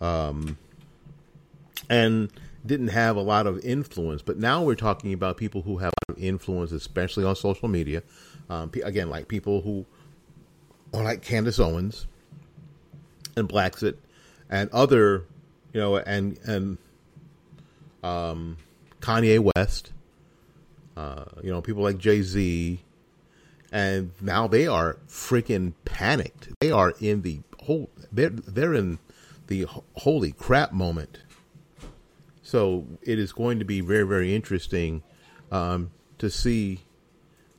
um, 0.00 0.58
and 1.88 2.30
didn't 2.64 2.88
have 2.88 3.16
a 3.16 3.20
lot 3.20 3.46
of 3.46 3.64
influence. 3.64 4.22
But 4.22 4.38
now 4.38 4.62
we're 4.62 4.74
talking 4.74 5.12
about 5.12 5.36
people 5.36 5.62
who 5.62 5.78
have 5.78 5.92
influence, 6.16 6.72
especially 6.72 7.24
on 7.24 7.36
social 7.36 7.68
media. 7.68 8.02
Um, 8.48 8.70
again, 8.84 9.08
like 9.08 9.28
people 9.28 9.62
who 9.62 9.86
are 10.94 11.02
like 11.02 11.22
Candace 11.22 11.58
Owens 11.58 12.06
and 13.36 13.48
Blexit 13.48 13.96
and 14.50 14.70
other, 14.70 15.24
you 15.72 15.80
know, 15.80 15.96
and 15.96 16.38
and 16.44 16.78
um, 18.02 18.56
Kanye 19.00 19.50
West, 19.54 19.92
uh, 20.96 21.24
you 21.42 21.50
know, 21.50 21.60
people 21.60 21.82
like 21.82 21.98
Jay 21.98 22.22
Z, 22.22 22.80
and 23.70 24.12
now 24.20 24.46
they 24.46 24.66
are 24.66 24.98
freaking 25.08 25.72
panicked. 25.84 26.48
They 26.60 26.70
are 26.70 26.94
in 27.00 27.22
the 27.22 27.40
whole. 27.62 27.90
They're 28.10 28.30
they're 28.30 28.74
in 28.74 28.98
the 29.46 29.66
holy 29.94 30.32
crap 30.32 30.72
moment. 30.72 31.18
So 32.42 32.86
it 33.02 33.18
is 33.18 33.32
going 33.32 33.58
to 33.60 33.64
be 33.64 33.80
very 33.80 34.06
very 34.06 34.34
interesting 34.34 35.02
um, 35.50 35.90
to 36.18 36.28
see 36.30 36.80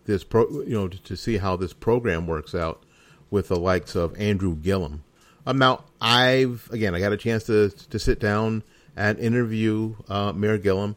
this 0.06 0.24
pro. 0.24 0.50
You 0.50 0.74
know, 0.74 0.88
to, 0.88 1.02
to, 1.04 1.18
see 1.18 1.38
how 1.38 1.56
this 1.56 1.74
program 1.74 2.28
works 2.28 2.54
out 2.54 2.84
with 3.32 3.48
the 3.48 3.60
likes 3.60 3.96
of 3.96 4.16
Andrew 4.20 4.56
Gillum. 4.56 5.04
Um, 5.48 5.58
now 5.58 5.86
I've 6.00 6.70
again 6.72 6.94
I 6.94 7.00
got 7.00 7.12
a 7.12 7.18
chance 7.18 7.44
to 7.46 7.70
to 7.70 8.00
sit 8.00 8.20
down 8.20 8.64
and 8.96 9.20
interview 9.20 9.96
uh, 10.10 10.32
Mayor 10.34 10.58
Gillum. 10.58 10.96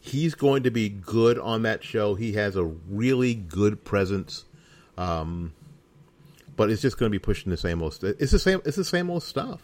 He's 0.00 0.34
going 0.34 0.62
to 0.62 0.70
be 0.70 0.88
good 0.88 1.38
on 1.38 1.62
that 1.62 1.82
show. 1.82 2.14
He 2.14 2.34
has 2.34 2.54
a 2.54 2.64
really 2.64 3.34
good 3.34 3.84
presence, 3.84 4.44
um, 4.96 5.52
but 6.54 6.70
it's 6.70 6.80
just 6.80 6.96
going 6.96 7.10
to 7.10 7.14
be 7.14 7.22
pushing 7.22 7.50
the 7.50 7.56
same 7.56 7.82
old. 7.82 7.94
St- 7.94 8.16
it's 8.20 8.32
the 8.32 8.38
same. 8.38 8.60
It's 8.64 8.76
the 8.76 8.84
same 8.84 9.10
old 9.10 9.24
stuff. 9.24 9.60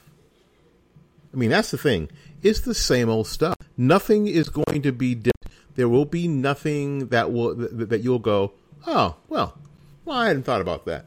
I 1.33 1.37
mean, 1.37 1.51
that's 1.51 1.71
the 1.71 1.79
thing. 1.79 2.11
It's 2.43 2.61
the 2.61 2.75
same 2.75 3.09
old 3.09 3.29
stuff. 3.29 3.57
Nothing 3.77 4.27
is 4.27 4.49
going 4.49 4.83
to 4.83 4.93
be 4.93 5.15
different. 5.15 5.33
There 5.77 5.89
will 5.89 6.05
be 6.05 6.29
nothing 6.29 7.09
that 7.09 7.33
will 7.33 7.55
that, 7.55 7.89
that 7.91 8.01
you'll 8.03 8.19
go, 8.19 8.53
oh, 8.87 9.17
well, 9.29 9.57
well, 10.05 10.19
I 10.19 10.27
hadn't 10.27 10.43
thought 10.43 10.61
about 10.61 10.85
that. 10.87 11.07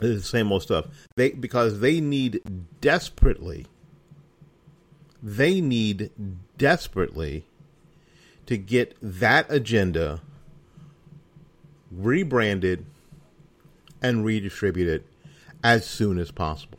It's 0.00 0.22
the 0.22 0.28
same 0.28 0.50
old 0.50 0.62
stuff. 0.62 0.86
They 1.16 1.30
because 1.30 1.80
they 1.80 2.00
need 2.00 2.40
desperately. 2.80 3.66
They 5.22 5.60
need 5.60 6.10
desperately 6.56 7.44
to 8.46 8.56
get 8.56 8.96
that 9.00 9.46
agenda 9.50 10.20
rebranded 11.90 12.86
and 14.02 14.24
redistributed 14.24 15.04
as 15.62 15.86
soon 15.86 16.18
as 16.18 16.30
possible 16.30 16.78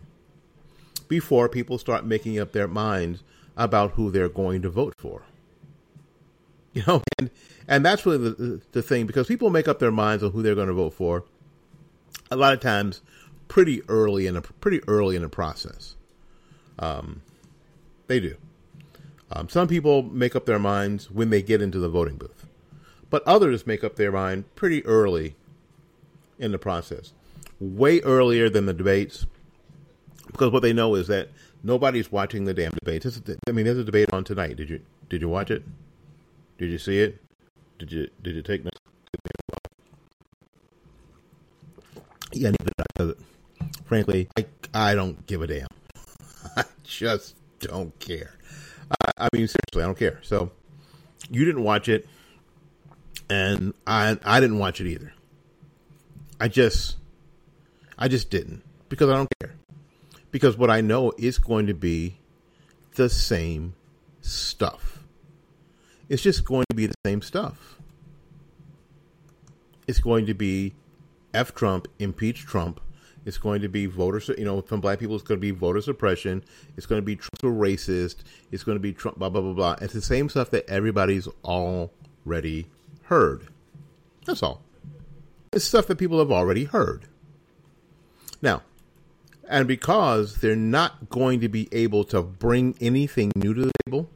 before 1.08 1.50
people 1.50 1.78
start 1.78 2.06
making 2.06 2.40
up 2.40 2.52
their 2.54 2.68
minds 2.68 3.22
about 3.58 3.92
who 3.92 4.10
they're 4.10 4.30
going 4.30 4.62
to 4.62 4.70
vote 4.70 4.96
for. 4.98 5.24
You 6.74 6.84
know, 6.88 7.04
and 7.20 7.30
and 7.68 7.86
that's 7.86 8.06
really 8.06 8.30
the, 8.30 8.62
the 8.72 8.82
thing 8.82 9.06
because 9.06 9.28
people 9.28 9.50
make 9.50 9.68
up 9.68 9.80
their 9.80 9.92
minds 9.92 10.24
on 10.24 10.32
who 10.32 10.42
they're 10.42 10.56
going 10.56 10.70
to 10.70 10.74
vote 10.74 10.94
for 10.94 11.26
a 12.32 12.38
lot 12.38 12.54
of 12.54 12.62
times 12.62 13.02
pretty 13.50 13.82
early 13.90 14.26
in 14.26 14.38
a 14.38 14.42
pretty 14.42 14.82
early 14.88 15.18
in 15.18 15.22
the 15.22 15.28
process. 15.28 15.96
Um, 16.80 17.22
they 18.12 18.20
do. 18.20 18.36
Um, 19.32 19.48
some 19.48 19.70
people 19.70 20.04
make 20.04 20.36
up 20.36 20.46
their 20.46 20.60
minds 20.60 21.10
when 21.10 21.30
they 21.30 21.42
get 21.42 21.62
into 21.62 21.80
the 21.80 21.88
voting 21.88 22.18
booth, 22.18 22.46
but 23.10 23.26
others 23.26 23.66
make 23.66 23.86
up 23.86 23.96
their 23.96 24.12
mind 24.12 24.54
pretty 24.56 24.86
early 24.86 25.36
in 26.38 26.52
the 26.52 26.60
process, 26.60 27.14
way 27.62 28.02
earlier 28.02 28.50
than 28.50 28.66
the 28.66 28.74
debates, 28.74 29.26
because 30.28 30.52
what 30.52 30.62
they 30.62 30.74
know 30.74 30.96
is 30.96 31.08
that 31.08 31.30
nobody's 31.64 32.12
watching 32.12 32.44
the 32.44 32.54
damn 32.54 32.72
debates. 32.72 33.22
I 33.48 33.52
mean, 33.52 33.64
there's 33.66 33.78
a 33.78 33.86
debate 33.86 34.12
on 34.12 34.26
tonight. 34.26 34.58
Did 34.58 34.70
you 34.70 34.82
did 35.08 35.22
you 35.22 35.30
watch 35.30 35.50
it? 35.50 35.64
Did 36.58 36.70
you 36.70 36.78
see 36.78 37.00
it? 37.00 37.18
Did 37.80 37.92
you 37.94 38.10
did 38.22 38.36
you 38.36 38.42
take 38.42 38.66
notes? 38.66 38.78
Yeah, 42.34 42.52
because 42.96 43.16
frankly, 43.86 44.28
I 44.38 44.46
I 44.74 44.96
don't 44.96 45.26
give 45.28 45.42
a 45.42 45.48
damn. 45.48 45.68
I 46.58 46.66
just 46.84 47.36
don't 47.62 47.98
care. 48.00 48.34
I, 49.02 49.12
I 49.18 49.28
mean, 49.34 49.48
seriously, 49.48 49.84
I 49.84 49.86
don't 49.86 49.98
care. 49.98 50.20
So 50.24 50.52
you 51.30 51.46
didn't 51.46 51.64
watch 51.64 51.88
it, 51.90 52.08
and 53.30 53.74
I 53.88 54.18
I 54.24 54.40
didn't 54.40 54.60
watch 54.60 54.82
it 54.82 54.88
either. 54.88 55.14
I 56.40 56.48
just 56.48 56.98
I 57.98 58.08
just 58.08 58.30
didn't 58.30 58.64
because 58.90 59.10
I 59.10 59.14
don't 59.14 59.30
care. 59.40 59.54
Because 60.32 60.58
what 60.58 60.70
I 60.70 60.82
know 60.82 61.12
is 61.18 61.38
going 61.38 61.68
to 61.68 61.74
be 61.74 62.18
the 62.96 63.10
same 63.10 63.76
stuff. 64.22 65.04
It's 66.10 66.22
just 66.22 66.46
going 66.46 66.66
to 66.70 66.76
be 66.76 66.88
the 66.88 66.96
same 67.06 67.22
stuff. 67.22 67.78
It's 69.88 70.00
going 70.00 70.26
to 70.26 70.34
be 70.34 70.74
F 71.34 71.54
Trump, 71.54 71.88
impeach 72.00 72.46
Trump. 72.46 72.80
It's 73.26 73.38
going 73.38 73.62
to 73.62 73.70
be 73.70 73.86
voter, 73.86 74.34
you 74.38 74.46
know, 74.46 74.62
from 74.62 74.82
black 74.82 75.00
people, 75.00 75.16
it's 75.16 75.24
going 75.24 75.40
to 75.40 75.42
be 75.42 75.52
voter 75.52 75.82
suppression. 75.82 76.44
It's 76.76 76.86
going 76.86 77.02
to 77.02 77.06
be 77.06 77.16
Trump 77.16 77.44
a 77.44 77.46
racist. 77.46 78.18
It's 78.52 78.64
going 78.64 78.76
to 78.76 78.80
be 78.80 78.94
Trump, 78.94 79.20
blah, 79.20 79.30
blah, 79.30 79.42
blah, 79.42 79.54
blah. 79.54 79.76
It's 79.82 79.94
the 79.94 80.02
same 80.02 80.28
stuff 80.30 80.50
that 80.52 80.68
everybody's 80.70 81.28
already 81.46 82.68
heard. 83.04 83.48
That's 84.26 84.42
all. 84.42 84.62
It's 85.54 85.66
stuff 85.66 85.88
that 85.88 85.98
people 85.98 86.20
have 86.20 86.32
already 86.32 86.64
heard. 86.64 87.06
Now, 88.42 88.64
and 89.48 89.68
because 89.68 90.38
they're 90.38 90.56
not 90.56 91.10
going 91.10 91.42
to 91.42 91.50
be 91.50 91.68
able 91.72 92.04
to 92.06 92.22
bring 92.22 92.76
anything 92.80 93.32
new 93.36 93.54
to 93.54 93.66
the 93.66 93.72
table, 93.86 94.10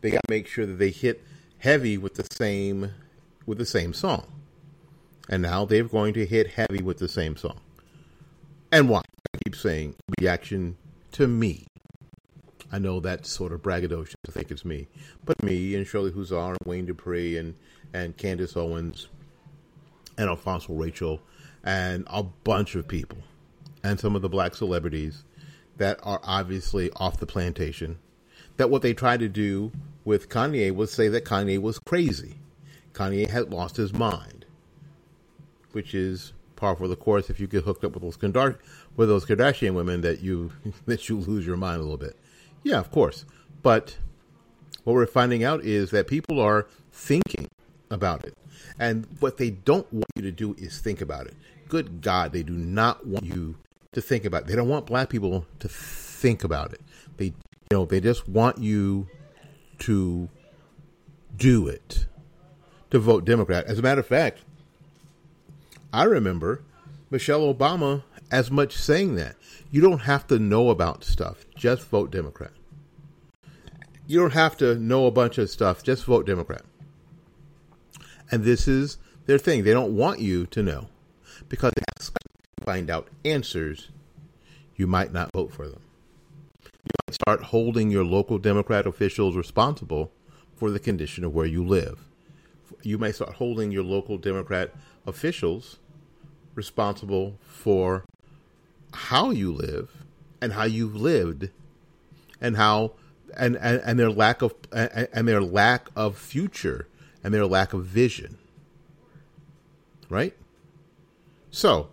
they 0.00 0.10
got 0.10 0.22
to 0.26 0.30
make 0.30 0.46
sure 0.46 0.66
that 0.66 0.78
they 0.78 0.90
hit 0.90 1.22
heavy 1.58 1.98
with 1.98 2.14
the 2.14 2.26
same 2.32 2.92
with 3.44 3.58
the 3.58 3.66
same 3.66 3.92
song. 3.92 4.26
And 5.28 5.42
now 5.42 5.64
they're 5.64 5.84
going 5.84 6.14
to 6.14 6.26
hit 6.26 6.52
heavy 6.52 6.82
with 6.82 6.98
the 6.98 7.08
same 7.08 7.36
song. 7.36 7.60
And 8.72 8.88
why? 8.88 9.02
I 9.34 9.38
keep 9.44 9.54
saying 9.54 9.94
reaction 10.20 10.76
to 11.12 11.26
me. 11.26 11.66
I 12.72 12.78
know 12.78 13.00
that's 13.00 13.30
sort 13.30 13.52
of 13.52 13.62
braggadocious 13.62 14.14
to 14.24 14.32
think 14.32 14.50
it's 14.50 14.64
me. 14.64 14.88
But 15.24 15.42
me 15.42 15.74
and 15.76 15.86
Shirley 15.86 16.10
Husar 16.10 16.50
and 16.50 16.58
Wayne 16.64 16.86
Dupree 16.86 17.36
and, 17.36 17.54
and 17.94 18.16
Candace 18.16 18.56
Owens 18.56 19.08
and 20.18 20.28
Alfonzo 20.28 20.72
Rachel 20.74 21.20
and 21.62 22.04
a 22.08 22.22
bunch 22.22 22.74
of 22.74 22.88
people 22.88 23.18
and 23.84 24.00
some 24.00 24.16
of 24.16 24.22
the 24.22 24.28
black 24.28 24.54
celebrities 24.54 25.22
that 25.76 26.00
are 26.02 26.20
obviously 26.24 26.90
off 26.96 27.18
the 27.18 27.26
plantation. 27.26 27.98
That 28.56 28.70
what 28.70 28.82
they 28.82 28.94
tried 28.94 29.20
to 29.20 29.28
do 29.28 29.70
with 30.04 30.28
Kanye 30.28 30.74
was 30.74 30.92
say 30.92 31.08
that 31.08 31.24
Kanye 31.24 31.60
was 31.60 31.78
crazy. 31.78 32.36
Kanye 32.94 33.28
had 33.28 33.52
lost 33.52 33.76
his 33.76 33.92
mind, 33.92 34.46
which 35.72 35.94
is 35.94 36.32
par 36.56 36.76
for 36.76 36.88
the 36.88 36.96
course. 36.96 37.30
If 37.30 37.38
you 37.38 37.46
get 37.46 37.64
hooked 37.64 37.84
up 37.84 37.94
with 37.94 38.02
those 38.02 38.18
with 38.96 39.08
those 39.08 39.24
Kardashian 39.24 39.74
women, 39.74 40.00
that 40.00 40.20
you 40.20 40.52
that 40.86 41.08
you 41.08 41.18
lose 41.18 41.46
your 41.46 41.56
mind 41.56 41.80
a 41.80 41.82
little 41.82 41.96
bit. 41.96 42.16
Yeah, 42.62 42.78
of 42.78 42.90
course. 42.90 43.24
But 43.62 43.96
what 44.84 44.94
we're 44.94 45.06
finding 45.06 45.44
out 45.44 45.64
is 45.64 45.90
that 45.90 46.06
people 46.06 46.40
are 46.40 46.66
thinking 46.92 47.48
about 47.90 48.24
it, 48.24 48.34
and 48.78 49.06
what 49.20 49.36
they 49.36 49.50
don't 49.50 49.90
want 49.92 50.06
you 50.16 50.22
to 50.22 50.32
do 50.32 50.54
is 50.58 50.80
think 50.80 51.00
about 51.00 51.26
it. 51.26 51.34
Good 51.68 52.00
God, 52.00 52.32
they 52.32 52.42
do 52.42 52.52
not 52.52 53.06
want 53.06 53.24
you 53.24 53.56
to 53.92 54.00
think 54.00 54.24
about 54.24 54.42
it. 54.42 54.48
They 54.48 54.56
don't 54.56 54.68
want 54.68 54.86
black 54.86 55.08
people 55.08 55.46
to 55.58 55.68
think 55.68 56.44
about 56.44 56.72
it. 56.72 56.80
They, 57.16 57.26
you 57.26 57.34
know, 57.72 57.84
they 57.84 58.00
just 58.00 58.28
want 58.28 58.58
you 58.58 59.08
to 59.80 60.28
do 61.36 61.68
it, 61.68 62.06
to 62.90 62.98
vote 62.98 63.24
Democrat. 63.24 63.66
As 63.66 63.78
a 63.78 63.82
matter 63.82 64.00
of 64.00 64.06
fact, 64.06 64.40
I 65.96 66.04
remember 66.04 66.60
Michelle 67.10 67.54
Obama 67.54 68.02
as 68.30 68.50
much 68.50 68.76
saying 68.76 69.14
that. 69.14 69.34
You 69.70 69.80
don't 69.80 70.00
have 70.00 70.26
to 70.26 70.38
know 70.38 70.68
about 70.68 71.04
stuff, 71.04 71.46
just 71.56 71.88
vote 71.88 72.10
Democrat. 72.10 72.50
You 74.06 74.20
don't 74.20 74.34
have 74.34 74.58
to 74.58 74.74
know 74.74 75.06
a 75.06 75.10
bunch 75.10 75.38
of 75.38 75.48
stuff, 75.48 75.82
just 75.82 76.04
vote 76.04 76.26
Democrat. 76.26 76.66
And 78.30 78.44
this 78.44 78.68
is 78.68 78.98
their 79.24 79.38
thing. 79.38 79.64
They 79.64 79.72
don't 79.72 79.96
want 79.96 80.20
you 80.20 80.44
to 80.48 80.62
know 80.62 80.88
because 81.48 81.72
they 81.74 81.82
find 82.62 82.90
out 82.90 83.08
answers, 83.24 83.88
you 84.76 84.86
might 84.86 85.14
not 85.14 85.32
vote 85.32 85.50
for 85.50 85.66
them. 85.66 85.80
You 86.62 86.90
might 87.08 87.14
start 87.14 87.42
holding 87.42 87.90
your 87.90 88.04
local 88.04 88.36
Democrat 88.36 88.86
officials 88.86 89.34
responsible 89.34 90.12
for 90.56 90.70
the 90.70 90.78
condition 90.78 91.24
of 91.24 91.34
where 91.34 91.46
you 91.46 91.66
live. 91.66 92.00
You 92.82 92.98
may 92.98 93.12
start 93.12 93.36
holding 93.36 93.72
your 93.72 93.82
local 93.82 94.18
Democrat 94.18 94.74
officials 95.06 95.78
responsible 96.56 97.38
for 97.46 98.04
how 98.92 99.30
you 99.30 99.52
live 99.52 100.04
and 100.40 100.54
how 100.54 100.64
you've 100.64 100.96
lived 100.96 101.50
and 102.40 102.56
how 102.56 102.92
and, 103.36 103.56
and, 103.56 103.80
and 103.84 103.98
their 103.98 104.10
lack 104.10 104.42
of 104.42 104.54
and 104.72 105.28
their 105.28 105.42
lack 105.42 105.88
of 105.94 106.16
future 106.16 106.88
and 107.22 107.32
their 107.32 107.46
lack 107.46 107.72
of 107.72 107.84
vision. 107.84 108.38
Right? 110.08 110.34
So, 111.50 111.90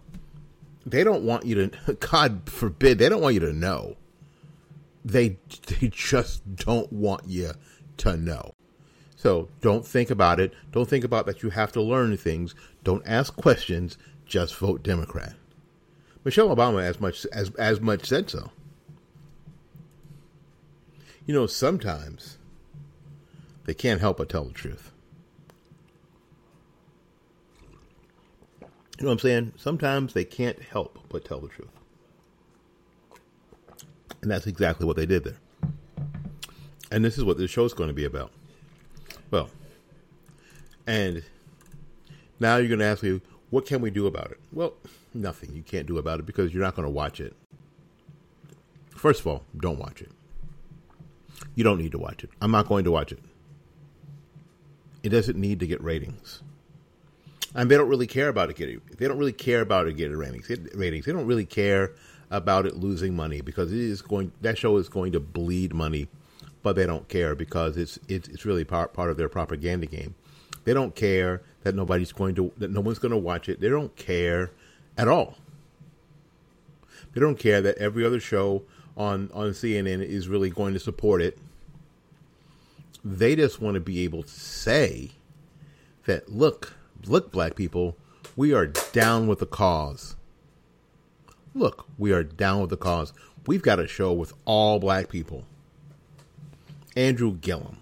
they 0.85 1.03
don't 1.03 1.23
want 1.23 1.45
you 1.45 1.67
to 1.67 1.93
god 1.99 2.41
forbid 2.45 2.97
they 2.97 3.09
don't 3.09 3.21
want 3.21 3.33
you 3.35 3.41
to 3.41 3.53
know. 3.53 3.97
They 5.05 5.37
they 5.67 5.89
just 5.89 6.55
don't 6.55 6.91
want 6.91 7.27
you 7.27 7.51
to 7.97 8.17
know. 8.17 8.53
So 9.15 9.47
don't 9.61 9.85
think 9.85 10.09
about 10.09 10.41
it. 10.41 10.53
Don't 10.71 10.89
think 10.89 11.05
about 11.05 11.25
that 11.27 11.43
you 11.43 11.49
have 11.49 11.71
to 11.73 11.81
learn 11.81 12.17
things. 12.17 12.55
Don't 12.83 13.03
ask 13.05 13.33
questions 13.35 13.97
just 14.33 14.55
vote 14.55 14.81
democrat 14.81 15.35
michelle 16.23 16.55
obama 16.55 16.81
as 16.81 16.99
much 16.99 17.25
as 17.31 17.51
as 17.51 17.79
much 17.79 18.05
said 18.05 18.27
so 18.29 18.49
you 21.27 21.33
know 21.33 21.45
sometimes 21.45 22.39
they 23.65 23.75
can't 23.75 24.01
help 24.01 24.17
but 24.17 24.29
tell 24.29 24.45
the 24.45 24.53
truth 24.53 24.93
You 29.03 29.07
know 29.07 29.15
what 29.15 29.25
I'm 29.25 29.27
saying? 29.27 29.53
Sometimes 29.57 30.13
they 30.13 30.23
can't 30.23 30.61
help 30.61 30.97
but 31.09 31.25
tell 31.25 31.41
the 31.41 31.49
truth. 31.49 31.67
And 34.21 34.31
that's 34.31 34.47
exactly 34.47 34.85
what 34.85 34.95
they 34.95 35.05
did 35.05 35.25
there. 35.25 35.37
And 36.89 37.03
this 37.03 37.17
is 37.17 37.25
what 37.25 37.37
this 37.37 37.51
show 37.51 37.65
is 37.65 37.73
going 37.73 37.89
to 37.89 37.93
be 37.93 38.05
about. 38.05 38.31
Well, 39.29 39.49
and 40.87 41.21
now 42.39 42.55
you're 42.55 42.69
going 42.69 42.79
to 42.79 42.85
ask 42.85 43.03
me, 43.03 43.19
what 43.53 43.65
can 43.67 43.81
we 43.81 43.91
do 43.91 44.07
about 44.07 44.31
it? 44.31 44.39
Well, 44.51 44.73
nothing 45.13 45.53
you 45.53 45.61
can't 45.61 45.85
do 45.85 45.99
about 45.99 46.19
it 46.19 46.25
because 46.25 46.53
you're 46.53 46.63
not 46.63 46.75
going 46.75 46.87
to 46.87 46.91
watch 46.91 47.19
it. 47.19 47.35
First 48.95 49.19
of 49.19 49.27
all, 49.27 49.43
don't 49.55 49.77
watch 49.77 50.01
it. 50.01 50.11
You 51.53 51.63
don't 51.63 51.77
need 51.77 51.91
to 51.91 51.99
watch 51.99 52.23
it. 52.23 52.31
I'm 52.41 52.49
not 52.49 52.67
going 52.67 52.83
to 52.85 52.91
watch 52.91 53.11
it. 53.11 53.19
It 55.03 55.09
doesn't 55.09 55.37
need 55.37 55.59
to 55.59 55.67
get 55.67 55.83
ratings 55.83 56.41
and 57.55 57.69
they 57.69 57.77
don't 57.77 57.89
really 57.89 58.07
care 58.07 58.29
about 58.29 58.49
it 58.49 58.55
getting. 58.55 58.81
They 58.97 59.07
don't 59.07 59.17
really 59.17 59.33
care 59.33 59.61
about 59.61 59.87
it 59.87 59.97
getting 59.97 60.17
ratings. 60.17 60.49
Ratings. 60.73 61.05
They 61.05 61.11
don't 61.11 61.27
really 61.27 61.45
care 61.45 61.93
about 62.31 62.65
it 62.65 62.77
losing 62.77 63.15
money 63.15 63.41
because 63.41 63.71
it 63.71 63.79
is 63.79 64.01
going 64.01 64.31
that 64.41 64.57
show 64.57 64.77
is 64.77 64.89
going 64.89 65.11
to 65.11 65.19
bleed 65.19 65.73
money, 65.73 66.07
but 66.63 66.75
they 66.75 66.85
don't 66.85 67.07
care 67.07 67.35
because 67.35 67.77
it's 67.77 67.99
it's, 68.07 68.27
it's 68.29 68.45
really 68.45 68.63
part 68.63 68.93
part 68.93 69.11
of 69.11 69.17
their 69.17 69.29
propaganda 69.29 69.85
game. 69.85 70.15
They 70.63 70.73
don't 70.73 70.95
care 70.95 71.43
that 71.63 71.75
nobody's 71.75 72.11
going 72.11 72.35
to 72.35 72.51
that 72.57 72.71
no 72.71 72.81
one's 72.81 72.99
going 72.99 73.11
to 73.11 73.17
watch 73.17 73.49
it. 73.49 73.59
They 73.59 73.69
don't 73.69 73.95
care 73.95 74.51
at 74.97 75.07
all. 75.07 75.37
They 77.13 77.21
don't 77.21 77.37
care 77.37 77.61
that 77.61 77.77
every 77.77 78.05
other 78.05 78.19
show 78.19 78.63
on 78.95 79.29
on 79.33 79.51
CNN 79.51 80.01
is 80.01 80.27
really 80.27 80.49
going 80.49 80.73
to 80.73 80.79
support 80.79 81.21
it. 81.21 81.37
They 83.03 83.35
just 83.35 83.61
want 83.61 83.75
to 83.75 83.81
be 83.81 84.03
able 84.03 84.23
to 84.23 84.29
say 84.29 85.11
that 86.05 86.29
look, 86.29 86.73
look 87.05 87.31
black 87.31 87.55
people, 87.55 87.97
we 88.35 88.53
are 88.53 88.67
down 88.67 89.27
with 89.27 89.39
the 89.39 89.45
cause. 89.45 90.15
Look, 91.53 91.85
we 91.97 92.11
are 92.11 92.23
down 92.23 92.61
with 92.61 92.69
the 92.69 92.77
cause. 92.77 93.13
We've 93.45 93.61
got 93.61 93.79
a 93.79 93.87
show 93.87 94.11
with 94.13 94.33
all 94.45 94.79
black 94.79 95.09
people. 95.09 95.43
Andrew 96.95 97.33
Gillum, 97.33 97.77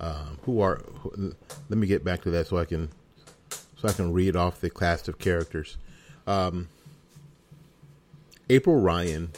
um, 0.00 0.38
who 0.42 0.60
are 0.60 0.76
who, 1.00 1.34
let 1.68 1.78
me 1.78 1.86
get 1.86 2.04
back 2.04 2.22
to 2.22 2.30
that 2.30 2.46
so 2.46 2.58
I 2.58 2.64
can 2.64 2.90
so 3.50 3.88
I 3.88 3.92
can 3.92 4.12
read 4.12 4.36
off 4.36 4.60
the 4.60 4.70
cast 4.70 5.08
of 5.08 5.18
characters. 5.18 5.76
Um, 6.26 6.68
April 8.50 8.80
Ryan, 8.80 9.30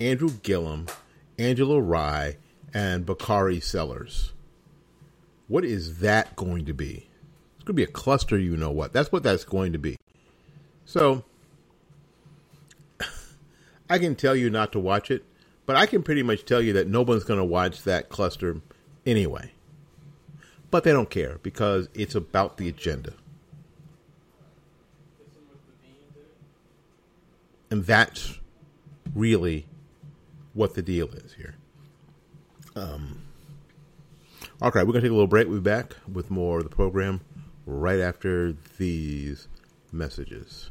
Andrew 0.00 0.30
Gillum, 0.42 0.86
Angela 1.38 1.80
Rye, 1.80 2.36
and 2.74 3.06
Bakari 3.06 3.60
Sellers. 3.60 4.32
What 5.48 5.64
is 5.64 5.98
that 5.98 6.36
going 6.36 6.64
to 6.66 6.74
be? 6.74 7.08
It's 7.56 7.64
going 7.64 7.74
to 7.74 7.74
be 7.74 7.82
a 7.82 7.86
cluster, 7.86 8.38
you 8.38 8.56
know 8.56 8.70
what. 8.70 8.92
That's 8.92 9.12
what 9.12 9.22
that's 9.22 9.44
going 9.44 9.72
to 9.72 9.78
be. 9.78 9.98
So, 10.84 11.24
I 13.90 13.98
can 13.98 14.14
tell 14.14 14.34
you 14.34 14.50
not 14.50 14.72
to 14.72 14.78
watch 14.78 15.10
it, 15.10 15.24
but 15.66 15.76
I 15.76 15.86
can 15.86 16.02
pretty 16.02 16.22
much 16.22 16.44
tell 16.44 16.60
you 16.60 16.72
that 16.74 16.88
no 16.88 17.02
one's 17.02 17.24
going 17.24 17.38
to 17.38 17.44
watch 17.44 17.82
that 17.84 18.08
cluster 18.08 18.60
anyway. 19.06 19.52
But 20.72 20.84
they 20.84 20.90
don't 20.90 21.10
care 21.10 21.38
because 21.42 21.90
it's 21.92 22.14
about 22.14 22.56
the 22.56 22.66
agenda. 22.66 23.12
And 27.70 27.84
that's 27.84 28.38
really 29.14 29.66
what 30.54 30.74
the 30.74 30.80
deal 30.80 31.08
is 31.10 31.34
here. 31.34 31.56
Um, 32.74 33.20
okay, 34.62 34.80
we're 34.80 34.92
going 34.92 34.94
to 34.94 35.00
take 35.02 35.10
a 35.10 35.14
little 35.14 35.26
break. 35.26 35.46
We'll 35.46 35.58
be 35.58 35.62
back 35.62 35.94
with 36.10 36.30
more 36.30 36.58
of 36.58 36.64
the 36.64 36.70
program 36.70 37.20
right 37.66 38.00
after 38.00 38.56
these 38.78 39.48
messages. 39.92 40.70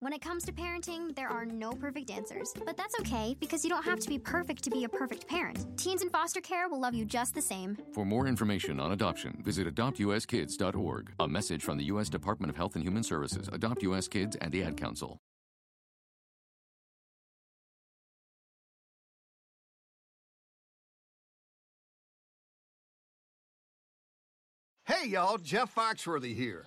When 0.00 0.12
it 0.12 0.20
comes 0.20 0.44
to 0.44 0.52
parenting, 0.52 1.12
there 1.16 1.28
are 1.28 1.44
no 1.44 1.72
perfect 1.72 2.12
answers. 2.12 2.54
But 2.64 2.76
that's 2.76 2.94
okay 3.00 3.34
because 3.40 3.64
you 3.64 3.70
don't 3.70 3.82
have 3.82 3.98
to 3.98 4.08
be 4.08 4.16
perfect 4.16 4.62
to 4.62 4.70
be 4.70 4.84
a 4.84 4.88
perfect 4.88 5.26
parent. 5.26 5.76
Teens 5.76 6.02
in 6.02 6.10
foster 6.10 6.40
care 6.40 6.68
will 6.68 6.78
love 6.78 6.94
you 6.94 7.04
just 7.04 7.34
the 7.34 7.42
same. 7.42 7.76
For 7.92 8.04
more 8.04 8.28
information 8.28 8.78
on 8.78 8.92
adoption, 8.92 9.42
visit 9.44 9.66
adoptuskids.org. 9.66 11.10
A 11.18 11.26
message 11.26 11.64
from 11.64 11.78
the 11.78 11.84
U.S. 11.86 12.08
Department 12.08 12.48
of 12.48 12.56
Health 12.56 12.76
and 12.76 12.84
Human 12.84 13.02
Services, 13.02 13.48
Adopt 13.52 13.82
U.S. 13.82 14.06
Kids, 14.06 14.36
and 14.36 14.52
the 14.52 14.62
Ad 14.62 14.76
Council. 14.76 15.18
Hey, 24.86 25.08
y'all, 25.08 25.38
Jeff 25.38 25.74
Foxworthy 25.74 26.36
here. 26.36 26.66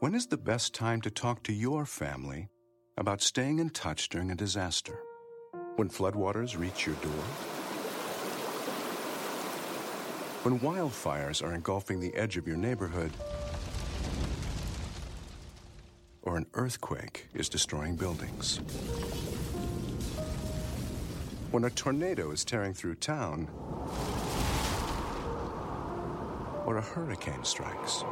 When 0.00 0.14
is 0.14 0.28
the 0.28 0.38
best 0.38 0.72
time 0.72 1.02
to 1.02 1.10
talk 1.10 1.42
to 1.42 1.52
your 1.52 1.84
family 1.84 2.48
about 2.96 3.20
staying 3.20 3.58
in 3.58 3.68
touch 3.68 4.08
during 4.08 4.30
a 4.30 4.34
disaster? 4.34 4.98
When 5.76 5.90
floodwaters 5.90 6.58
reach 6.58 6.86
your 6.86 6.94
door? 6.96 7.22
When 10.42 10.58
wildfires 10.60 11.46
are 11.46 11.52
engulfing 11.52 12.00
the 12.00 12.14
edge 12.14 12.38
of 12.38 12.48
your 12.48 12.56
neighborhood? 12.56 13.12
Or 16.22 16.38
an 16.38 16.46
earthquake 16.54 17.26
is 17.34 17.50
destroying 17.50 17.96
buildings? 17.96 18.56
When 21.50 21.64
a 21.64 21.70
tornado 21.70 22.30
is 22.30 22.42
tearing 22.42 22.72
through 22.72 22.94
town? 22.94 23.50
Or 26.64 26.78
a 26.78 26.82
hurricane 26.82 27.44
strikes? 27.44 28.02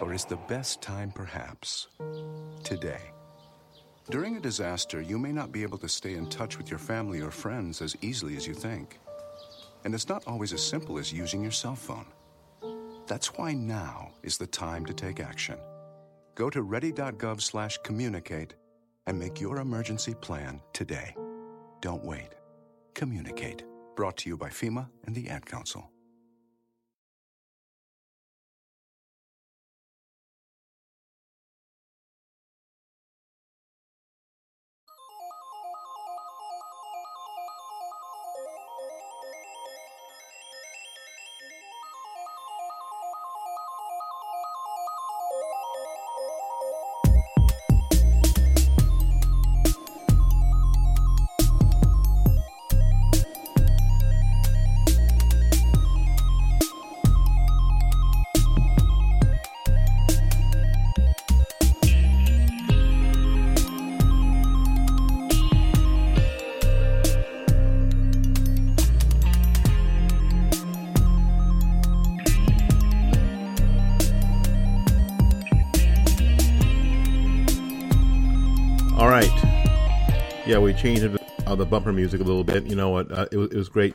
Or 0.00 0.12
is 0.12 0.24
the 0.24 0.36
best 0.36 0.82
time 0.82 1.10
perhaps 1.10 1.88
today? 2.62 3.00
During 4.10 4.36
a 4.36 4.40
disaster, 4.40 5.00
you 5.00 5.18
may 5.18 5.32
not 5.32 5.52
be 5.52 5.62
able 5.62 5.78
to 5.78 5.88
stay 5.88 6.14
in 6.14 6.28
touch 6.28 6.58
with 6.58 6.70
your 6.70 6.78
family 6.78 7.20
or 7.20 7.30
friends 7.30 7.82
as 7.82 7.96
easily 8.02 8.36
as 8.36 8.46
you 8.46 8.54
think. 8.54 8.98
And 9.84 9.94
it's 9.94 10.08
not 10.08 10.26
always 10.26 10.52
as 10.52 10.62
simple 10.62 10.98
as 10.98 11.12
using 11.12 11.42
your 11.42 11.50
cell 11.50 11.74
phone. 11.74 12.06
That's 13.06 13.34
why 13.34 13.54
now 13.54 14.10
is 14.22 14.36
the 14.36 14.46
time 14.46 14.84
to 14.86 14.92
take 14.92 15.18
action. 15.18 15.58
Go 16.34 16.50
to 16.50 16.62
ready.gov 16.62 17.40
slash 17.40 17.78
communicate 17.82 18.54
and 19.06 19.18
make 19.18 19.40
your 19.40 19.58
emergency 19.58 20.14
plan 20.14 20.60
today. 20.72 21.16
Don't 21.80 22.04
wait. 22.04 22.30
Communicate. 22.94 23.64
Brought 23.94 24.18
to 24.18 24.28
you 24.28 24.36
by 24.36 24.50
FEMA 24.50 24.88
and 25.06 25.14
the 25.14 25.28
Ad 25.30 25.46
Council. 25.46 25.90
Yeah, 80.76 80.82
we 80.82 80.96
changed 80.96 81.18
uh, 81.46 81.54
the 81.54 81.64
bumper 81.64 81.92
music 81.92 82.20
a 82.20 82.24
little 82.24 82.44
bit. 82.44 82.66
You 82.66 82.76
know 82.76 82.90
what? 82.90 83.10
Uh, 83.10 83.26
it, 83.30 83.36
was, 83.36 83.50
it 83.50 83.56
was 83.56 83.68
great. 83.68 83.94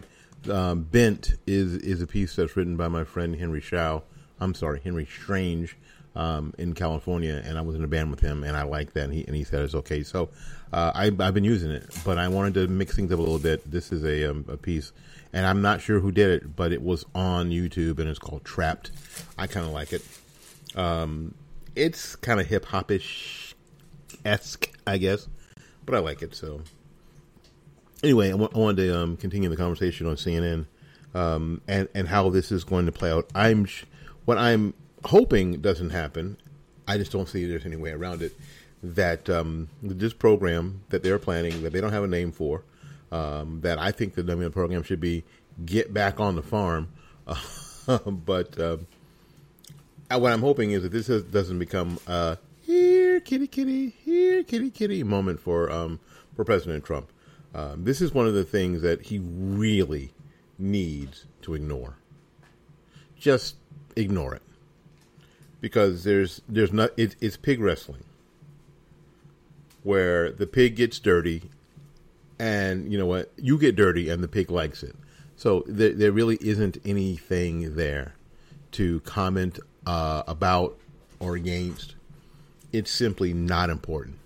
Um, 0.49 0.83
Bent 0.83 1.35
is 1.45 1.75
is 1.75 2.01
a 2.01 2.07
piece 2.07 2.35
that's 2.35 2.55
written 2.55 2.75
by 2.75 2.87
my 2.87 3.03
friend 3.03 3.35
Henry 3.35 3.61
Shaw. 3.61 4.01
I'm 4.39 4.53
sorry, 4.55 4.81
Henry 4.83 5.05
Strange 5.05 5.77
um, 6.15 6.53
in 6.57 6.73
California, 6.73 7.41
and 7.45 7.57
I 7.57 7.61
was 7.61 7.75
in 7.75 7.83
a 7.83 7.87
band 7.87 8.09
with 8.09 8.19
him, 8.19 8.43
and 8.43 8.57
I 8.57 8.63
liked 8.63 8.95
that, 8.95 9.05
and 9.05 9.13
he, 9.13 9.25
and 9.25 9.35
he 9.35 9.43
said 9.43 9.61
it's 9.61 9.75
okay. 9.75 10.01
So 10.01 10.29
uh, 10.73 10.91
I, 10.95 11.05
have 11.05 11.33
been 11.33 11.43
using 11.43 11.69
it, 11.69 11.87
but 12.03 12.17
I 12.17 12.27
wanted 12.27 12.55
to 12.55 12.67
mix 12.67 12.95
things 12.95 13.11
up 13.11 13.19
a 13.19 13.21
little 13.21 13.39
bit. 13.39 13.69
This 13.69 13.91
is 13.91 14.03
a, 14.03 14.31
um, 14.31 14.45
a 14.47 14.57
piece, 14.57 14.91
and 15.33 15.45
I'm 15.45 15.61
not 15.61 15.81
sure 15.81 15.99
who 15.99 16.11
did 16.11 16.31
it, 16.31 16.55
but 16.55 16.71
it 16.71 16.81
was 16.81 17.05
on 17.13 17.51
YouTube, 17.51 17.99
and 17.99 18.09
it's 18.09 18.19
called 18.19 18.43
Trapped. 18.43 18.91
I 19.37 19.45
kind 19.45 19.65
of 19.65 19.71
like 19.71 19.93
it. 19.93 20.03
Um, 20.75 21.35
it's 21.75 22.15
kind 22.15 22.39
of 22.39 22.47
hip 22.47 22.65
hopish 22.65 23.53
esque, 24.25 24.69
I 24.87 24.97
guess, 24.97 25.27
but 25.91 25.97
I 25.97 25.99
like 25.99 26.21
it. 26.21 26.33
So 26.33 26.61
anyway, 28.01 28.29
I, 28.29 28.31
w- 28.31 28.49
I 28.55 28.57
wanted 28.57 28.87
to 28.87 28.97
um, 28.97 29.17
continue 29.17 29.49
the 29.49 29.57
conversation 29.57 30.07
on 30.07 30.15
CNN 30.15 30.65
um, 31.13 31.61
and 31.67 31.87
and 31.93 32.07
how 32.07 32.29
this 32.29 32.51
is 32.51 32.63
going 32.63 32.85
to 32.85 32.91
play 32.91 33.11
out. 33.11 33.29
I'm 33.35 33.65
sh- 33.65 33.83
what 34.25 34.37
I'm 34.37 34.73
hoping 35.03 35.59
doesn't 35.61 35.89
happen. 35.89 36.37
I 36.87 36.97
just 36.97 37.11
don't 37.11 37.27
see 37.27 37.45
there's 37.45 37.65
any 37.65 37.75
way 37.75 37.91
around 37.91 38.21
it. 38.21 38.33
That 38.81 39.29
um, 39.29 39.67
this 39.83 40.13
program 40.13 40.81
that 40.89 41.03
they're 41.03 41.19
planning, 41.19 41.61
that 41.61 41.71
they 41.73 41.81
don't 41.81 41.91
have 41.91 42.03
a 42.03 42.07
name 42.07 42.31
for, 42.31 42.63
um, 43.11 43.59
that 43.61 43.77
I 43.77 43.91
think 43.91 44.15
the 44.15 44.23
the 44.23 44.49
program 44.49 44.81
should 44.83 45.01
be 45.01 45.23
"Get 45.65 45.93
Back 45.93 46.19
on 46.19 46.35
the 46.35 46.41
Farm." 46.41 46.87
but 47.27 48.57
uh, 48.57 48.77
what 50.09 50.31
I'm 50.31 50.41
hoping 50.41 50.71
is 50.71 50.83
that 50.83 50.91
this 50.91 51.09
is, 51.09 51.23
doesn't 51.23 51.59
become 51.59 51.99
a 52.07 52.37
"here 52.37 52.37
kitty 53.31 53.47
kitty, 53.47 53.95
here 54.03 54.43
kitty 54.43 54.69
kitty" 54.69 55.03
moment 55.03 55.39
for 55.39 55.71
um, 55.71 56.01
for 56.35 56.43
President 56.43 56.83
Trump. 56.83 57.09
Um, 57.55 57.85
this 57.85 58.01
is 58.01 58.13
one 58.13 58.27
of 58.27 58.33
the 58.33 58.43
things 58.43 58.81
that 58.81 59.03
he 59.03 59.19
really 59.19 60.11
needs 60.59 61.27
to 61.43 61.53
ignore. 61.53 61.95
Just 63.17 63.55
ignore 63.95 64.35
it 64.35 64.41
because 65.61 66.03
there's 66.03 66.41
there's 66.49 66.73
not 66.73 66.91
it, 66.97 67.15
it's 67.21 67.37
pig 67.37 67.61
wrestling 67.61 68.03
where 69.83 70.29
the 70.29 70.45
pig 70.45 70.75
gets 70.75 70.99
dirty 70.99 71.43
and 72.37 72.91
you 72.91 72.97
know 72.97 73.05
what 73.05 73.31
you 73.37 73.57
get 73.57 73.77
dirty 73.77 74.09
and 74.09 74.21
the 74.21 74.27
pig 74.27 74.51
likes 74.51 74.83
it 74.83 74.95
so 75.37 75.63
there, 75.67 75.93
there 75.93 76.11
really 76.11 76.37
isn't 76.41 76.77
anything 76.83 77.75
there 77.75 78.13
to 78.71 78.99
comment 79.01 79.57
uh, 79.85 80.23
about 80.27 80.77
or 81.19 81.35
against 81.35 81.95
it's 82.71 82.91
simply 82.91 83.33
not 83.33 83.69
important 83.69 84.17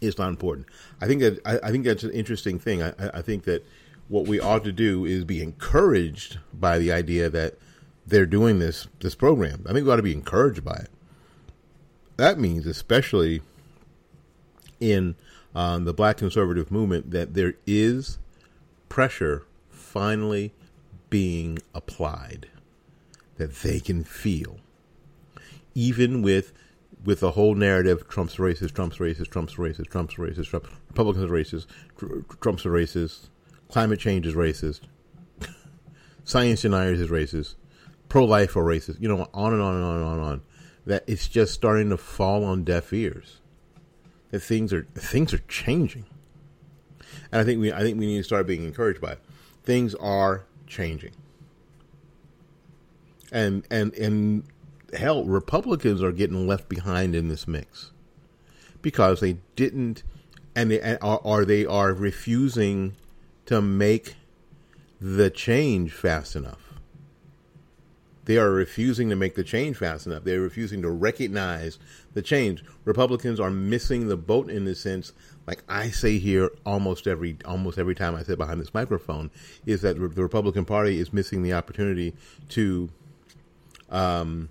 it's 0.00 0.18
not 0.18 0.28
important 0.28 0.66
i 1.00 1.06
think 1.06 1.20
that 1.20 1.40
i, 1.46 1.58
I 1.68 1.70
think 1.70 1.84
that's 1.84 2.04
an 2.04 2.12
interesting 2.12 2.58
thing 2.58 2.82
I, 2.82 2.92
I 2.98 3.22
think 3.22 3.44
that 3.44 3.66
what 4.08 4.26
we 4.26 4.40
ought 4.40 4.64
to 4.64 4.72
do 4.72 5.04
is 5.04 5.24
be 5.24 5.42
encouraged 5.42 6.38
by 6.52 6.78
the 6.78 6.92
idea 6.92 7.28
that 7.28 7.54
they're 8.06 8.26
doing 8.26 8.58
this 8.58 8.86
this 9.00 9.14
program. 9.14 9.64
I 9.68 9.72
think 9.72 9.86
we 9.86 9.92
ought 9.92 9.96
to 9.96 10.02
be 10.02 10.12
encouraged 10.12 10.64
by 10.64 10.74
it. 10.74 10.90
That 12.16 12.38
means, 12.38 12.66
especially 12.66 13.42
in 14.80 15.16
um, 15.54 15.84
the 15.84 15.92
black 15.92 16.18
conservative 16.18 16.70
movement, 16.70 17.10
that 17.10 17.34
there 17.34 17.54
is 17.66 18.18
pressure 18.88 19.44
finally 19.70 20.52
being 21.10 21.58
applied 21.74 22.48
that 23.36 23.54
they 23.56 23.80
can 23.80 24.04
feel, 24.04 24.58
even 25.74 26.22
with 26.22 26.52
with 27.04 27.20
the 27.20 27.32
whole 27.32 27.54
narrative: 27.54 28.08
Trump's 28.08 28.36
racist, 28.36 28.74
Trump's 28.74 28.98
racist, 28.98 29.30
Trump's 29.30 29.54
racist, 29.54 29.88
Trump's 29.88 30.14
racist, 30.14 30.46
Trump, 30.46 30.68
Republicans 30.88 31.24
are 31.24 31.34
racist, 31.34 31.66
Trump's 32.40 32.64
a 32.64 32.68
racist, 32.68 33.28
climate 33.68 34.00
change 34.00 34.26
is 34.26 34.34
racist, 34.34 34.80
science 36.24 36.62
deniers 36.62 37.00
is 37.00 37.10
racist 37.10 37.54
pro-life 38.08 38.56
or 38.56 38.64
racist, 38.64 39.00
you 39.00 39.08
know, 39.08 39.28
on 39.34 39.52
and 39.52 39.62
on 39.62 39.74
and 39.74 39.84
on 39.84 39.96
and 39.96 40.04
on 40.04 40.18
and 40.18 40.26
on. 40.26 40.42
That 40.86 41.04
it's 41.06 41.26
just 41.28 41.52
starting 41.52 41.90
to 41.90 41.96
fall 41.96 42.44
on 42.44 42.64
deaf 42.64 42.92
ears. 42.92 43.40
That 44.30 44.40
things 44.40 44.72
are 44.72 44.86
things 44.94 45.34
are 45.34 45.42
changing, 45.48 46.06
and 47.32 47.40
I 47.40 47.44
think 47.44 47.60
we 47.60 47.72
I 47.72 47.80
think 47.80 47.98
we 47.98 48.06
need 48.06 48.18
to 48.18 48.24
start 48.24 48.46
being 48.46 48.64
encouraged 48.64 49.00
by 49.00 49.12
it. 49.12 49.20
Things 49.64 49.94
are 49.96 50.44
changing, 50.66 51.12
and 53.32 53.66
and 53.70 53.92
and 53.94 54.44
hell, 54.96 55.24
Republicans 55.24 56.02
are 56.02 56.12
getting 56.12 56.46
left 56.46 56.68
behind 56.68 57.14
in 57.14 57.28
this 57.28 57.46
mix 57.46 57.92
because 58.82 59.20
they 59.20 59.38
didn't, 59.54 60.02
and 60.54 60.70
they 60.70 60.80
are, 60.98 61.20
are 61.24 61.44
they 61.44 61.64
are 61.64 61.92
refusing 61.92 62.96
to 63.46 63.60
make 63.60 64.16
the 65.00 65.30
change 65.30 65.92
fast 65.92 66.34
enough 66.36 66.66
they 68.26 68.38
are 68.38 68.50
refusing 68.50 69.08
to 69.08 69.16
make 69.16 69.36
the 69.36 69.44
change 69.44 69.76
fast 69.76 70.06
enough. 70.06 70.24
They're 70.24 70.40
refusing 70.40 70.82
to 70.82 70.90
recognize 70.90 71.78
the 72.12 72.22
change. 72.22 72.64
Republicans 72.84 73.38
are 73.38 73.50
missing 73.50 74.08
the 74.08 74.16
boat 74.16 74.50
in 74.50 74.64
this 74.64 74.80
sense. 74.80 75.12
Like 75.46 75.62
I 75.68 75.90
say 75.90 76.18
here 76.18 76.50
almost 76.66 77.06
every 77.06 77.36
almost 77.44 77.78
every 77.78 77.94
time 77.94 78.16
I 78.16 78.24
sit 78.24 78.36
behind 78.36 78.60
this 78.60 78.74
microphone, 78.74 79.30
is 79.64 79.82
that 79.82 79.96
the 79.96 80.22
Republican 80.22 80.64
Party 80.64 80.98
is 80.98 81.12
missing 81.12 81.44
the 81.44 81.52
opportunity 81.52 82.14
to 82.50 82.90
um, 83.90 84.48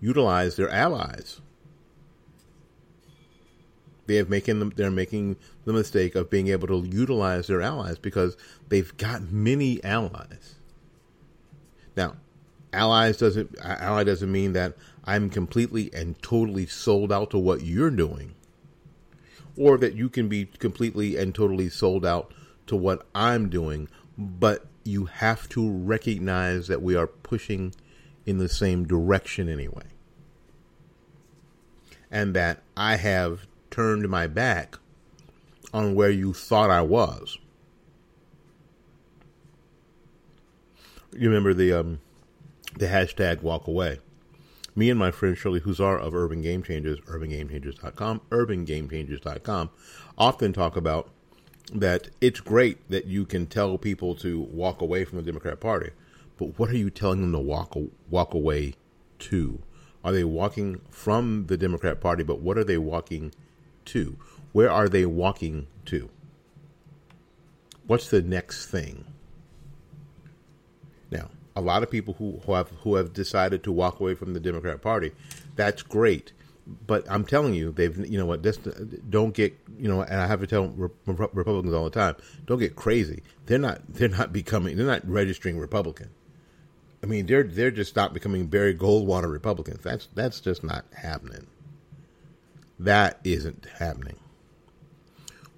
utilize 0.00 0.56
their 0.56 0.70
allies. 0.70 1.40
They 4.06 4.16
have 4.16 4.28
making 4.28 4.58
them. 4.58 4.72
They're 4.74 4.90
making 4.90 5.36
the 5.64 5.72
mistake 5.72 6.14
of 6.16 6.30
being 6.30 6.48
able 6.48 6.66
to 6.68 6.88
utilize 6.88 7.46
their 7.46 7.62
allies 7.62 7.98
because 7.98 8.36
they've 8.68 8.96
got 8.96 9.30
many 9.30 9.82
allies. 9.84 10.56
Now, 11.96 12.16
allies 12.72 13.16
doesn't 13.18 13.56
ally 13.62 14.04
doesn't 14.04 14.30
mean 14.30 14.52
that 14.52 14.74
I'm 15.04 15.30
completely 15.30 15.90
and 15.92 16.20
totally 16.22 16.66
sold 16.66 17.12
out 17.12 17.30
to 17.30 17.38
what 17.38 17.62
you're 17.62 17.90
doing 17.90 18.34
or 19.56 19.76
that 19.78 19.94
you 19.94 20.08
can 20.08 20.28
be 20.28 20.46
completely 20.46 21.16
and 21.16 21.34
totally 21.34 21.68
sold 21.68 22.06
out 22.06 22.32
to 22.66 22.76
what 22.76 23.06
I'm 23.14 23.48
doing 23.48 23.88
but 24.16 24.66
you 24.84 25.06
have 25.06 25.48
to 25.50 25.70
recognize 25.70 26.68
that 26.68 26.82
we 26.82 26.94
are 26.94 27.06
pushing 27.06 27.74
in 28.26 28.38
the 28.38 28.48
same 28.48 28.86
direction 28.86 29.48
anyway. 29.48 29.84
And 32.10 32.34
that 32.34 32.62
I 32.76 32.96
have 32.96 33.46
turned 33.70 34.08
my 34.08 34.26
back 34.26 34.78
on 35.72 35.94
where 35.94 36.10
you 36.10 36.32
thought 36.32 36.70
I 36.70 36.82
was. 36.82 37.38
You 41.12 41.28
remember 41.28 41.54
the 41.54 41.72
um 41.72 42.00
the 42.76 42.86
hashtag 42.86 43.42
walk 43.42 43.66
away. 43.66 43.98
Me 44.76 44.88
and 44.90 44.98
my 44.98 45.10
friend 45.10 45.36
Shirley 45.36 45.60
Husar 45.60 46.00
of 46.00 46.14
Urban 46.14 46.42
Game 46.42 46.62
Changers, 46.62 47.00
urbangamechangers.com, 47.00 48.20
urbangamechangers.com, 48.30 49.70
often 50.16 50.52
talk 50.52 50.76
about 50.76 51.10
that 51.74 52.08
it's 52.20 52.40
great 52.40 52.88
that 52.88 53.06
you 53.06 53.24
can 53.24 53.46
tell 53.46 53.78
people 53.78 54.14
to 54.16 54.40
walk 54.40 54.80
away 54.80 55.04
from 55.04 55.18
the 55.18 55.24
Democrat 55.24 55.60
Party, 55.60 55.90
but 56.40 56.58
what 56.58 56.70
are 56.70 56.76
you 56.76 56.88
telling 56.88 57.20
them 57.20 57.32
to 57.32 57.38
walk 57.38 57.76
walk 58.08 58.32
away 58.32 58.74
to? 59.18 59.60
Are 60.02 60.10
they 60.10 60.24
walking 60.24 60.80
from 60.88 61.46
the 61.48 61.58
Democrat 61.58 62.00
Party, 62.00 62.22
but 62.22 62.40
what 62.40 62.56
are 62.56 62.64
they 62.64 62.78
walking 62.78 63.34
to? 63.84 64.16
Where 64.52 64.70
are 64.70 64.88
they 64.88 65.04
walking 65.04 65.66
to? 65.84 66.08
What's 67.86 68.08
the 68.08 68.22
next 68.22 68.66
thing? 68.66 69.04
Now, 71.10 71.28
a 71.54 71.60
lot 71.60 71.82
of 71.82 71.90
people 71.90 72.14
who, 72.14 72.40
who 72.46 72.54
have 72.54 72.70
who 72.84 72.94
have 72.94 73.12
decided 73.12 73.62
to 73.64 73.72
walk 73.72 74.00
away 74.00 74.14
from 74.14 74.32
the 74.32 74.40
Democrat 74.40 74.80
Party. 74.80 75.12
That's 75.56 75.82
great, 75.82 76.32
but 76.86 77.04
I'm 77.10 77.26
telling 77.26 77.52
you, 77.52 77.70
they've 77.70 77.98
you 78.10 78.16
know 78.16 78.24
what? 78.24 78.42
Just 78.42 78.66
don't 79.10 79.34
get 79.34 79.58
you 79.78 79.88
know. 79.88 80.00
And 80.00 80.22
I 80.22 80.26
have 80.26 80.40
to 80.40 80.46
tell 80.46 80.68
Republicans 81.04 81.74
all 81.74 81.84
the 81.84 81.90
time, 81.90 82.16
don't 82.46 82.58
get 82.58 82.76
crazy. 82.76 83.22
They're 83.44 83.58
not 83.58 83.82
they're 83.92 84.08
not 84.08 84.32
becoming 84.32 84.78
they're 84.78 84.86
not 84.86 85.06
registering 85.06 85.58
Republican. 85.58 86.08
I 87.02 87.06
mean, 87.06 87.26
they're 87.26 87.42
they're 87.42 87.70
just 87.70 87.96
not 87.96 88.12
becoming 88.12 88.46
Barry 88.46 88.74
Goldwater 88.74 89.30
Republicans. 89.30 89.82
That's 89.82 90.08
that's 90.14 90.40
just 90.40 90.62
not 90.62 90.84
happening. 90.94 91.46
That 92.78 93.20
isn't 93.24 93.66
happening. 93.78 94.18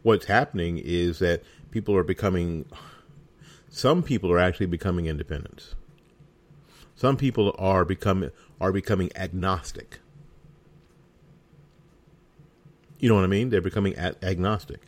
What's 0.02 0.26
happening 0.26 0.78
is 0.78 1.18
that 1.20 1.42
people 1.70 1.96
are 1.96 2.04
becoming. 2.04 2.66
Some 3.68 4.02
people 4.02 4.30
are 4.30 4.38
actually 4.38 4.66
becoming 4.66 5.06
independents 5.06 5.74
some 7.02 7.16
people 7.16 7.52
are 7.58 7.84
becoming 7.84 8.30
are 8.60 8.70
becoming 8.70 9.10
agnostic. 9.16 9.98
You 13.00 13.08
know 13.08 13.16
what 13.16 13.24
I 13.24 13.26
mean? 13.26 13.50
They're 13.50 13.60
becoming 13.60 13.96
agnostic. 13.98 14.82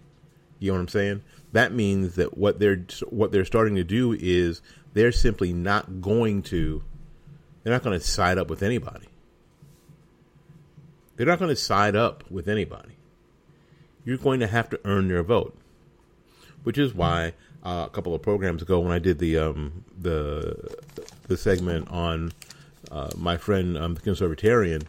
You 0.60 0.70
know 0.70 0.74
what 0.74 0.82
I'm 0.82 0.88
saying? 0.88 1.22
That 1.54 1.72
means 1.72 2.16
that 2.16 2.36
what 2.36 2.58
they're 2.58 2.84
what 3.10 3.32
they're 3.32 3.44
starting 3.44 3.76
to 3.76 3.84
do 3.84 4.12
is 4.12 4.60
they're 4.92 5.12
simply 5.12 5.52
not 5.52 6.00
going 6.00 6.42
to 6.44 6.82
they're 7.62 7.72
not 7.72 7.84
going 7.84 7.98
to 7.98 8.04
side 8.04 8.38
up 8.38 8.50
with 8.50 8.62
anybody. 8.62 9.06
They're 11.16 11.26
not 11.26 11.38
going 11.38 11.50
to 11.50 11.56
side 11.56 11.96
up 11.96 12.28
with 12.30 12.48
anybody. 12.48 12.96
you're 14.04 14.18
going 14.18 14.40
to 14.40 14.46
have 14.46 14.68
to 14.70 14.80
earn 14.84 15.08
their 15.08 15.22
vote. 15.22 15.56
Which 16.64 16.78
is 16.78 16.94
why 16.94 17.34
uh, 17.62 17.84
a 17.86 17.90
couple 17.90 18.14
of 18.14 18.22
programs 18.22 18.62
ago, 18.62 18.80
when 18.80 18.92
I 18.92 18.98
did 18.98 19.18
the 19.18 19.38
um, 19.38 19.84
the 19.98 20.76
the 21.28 21.36
segment 21.36 21.90
on 21.90 22.32
uh, 22.90 23.10
my 23.16 23.36
friend 23.36 23.78
um, 23.78 23.94
the 23.94 24.00
conservatarian, 24.00 24.84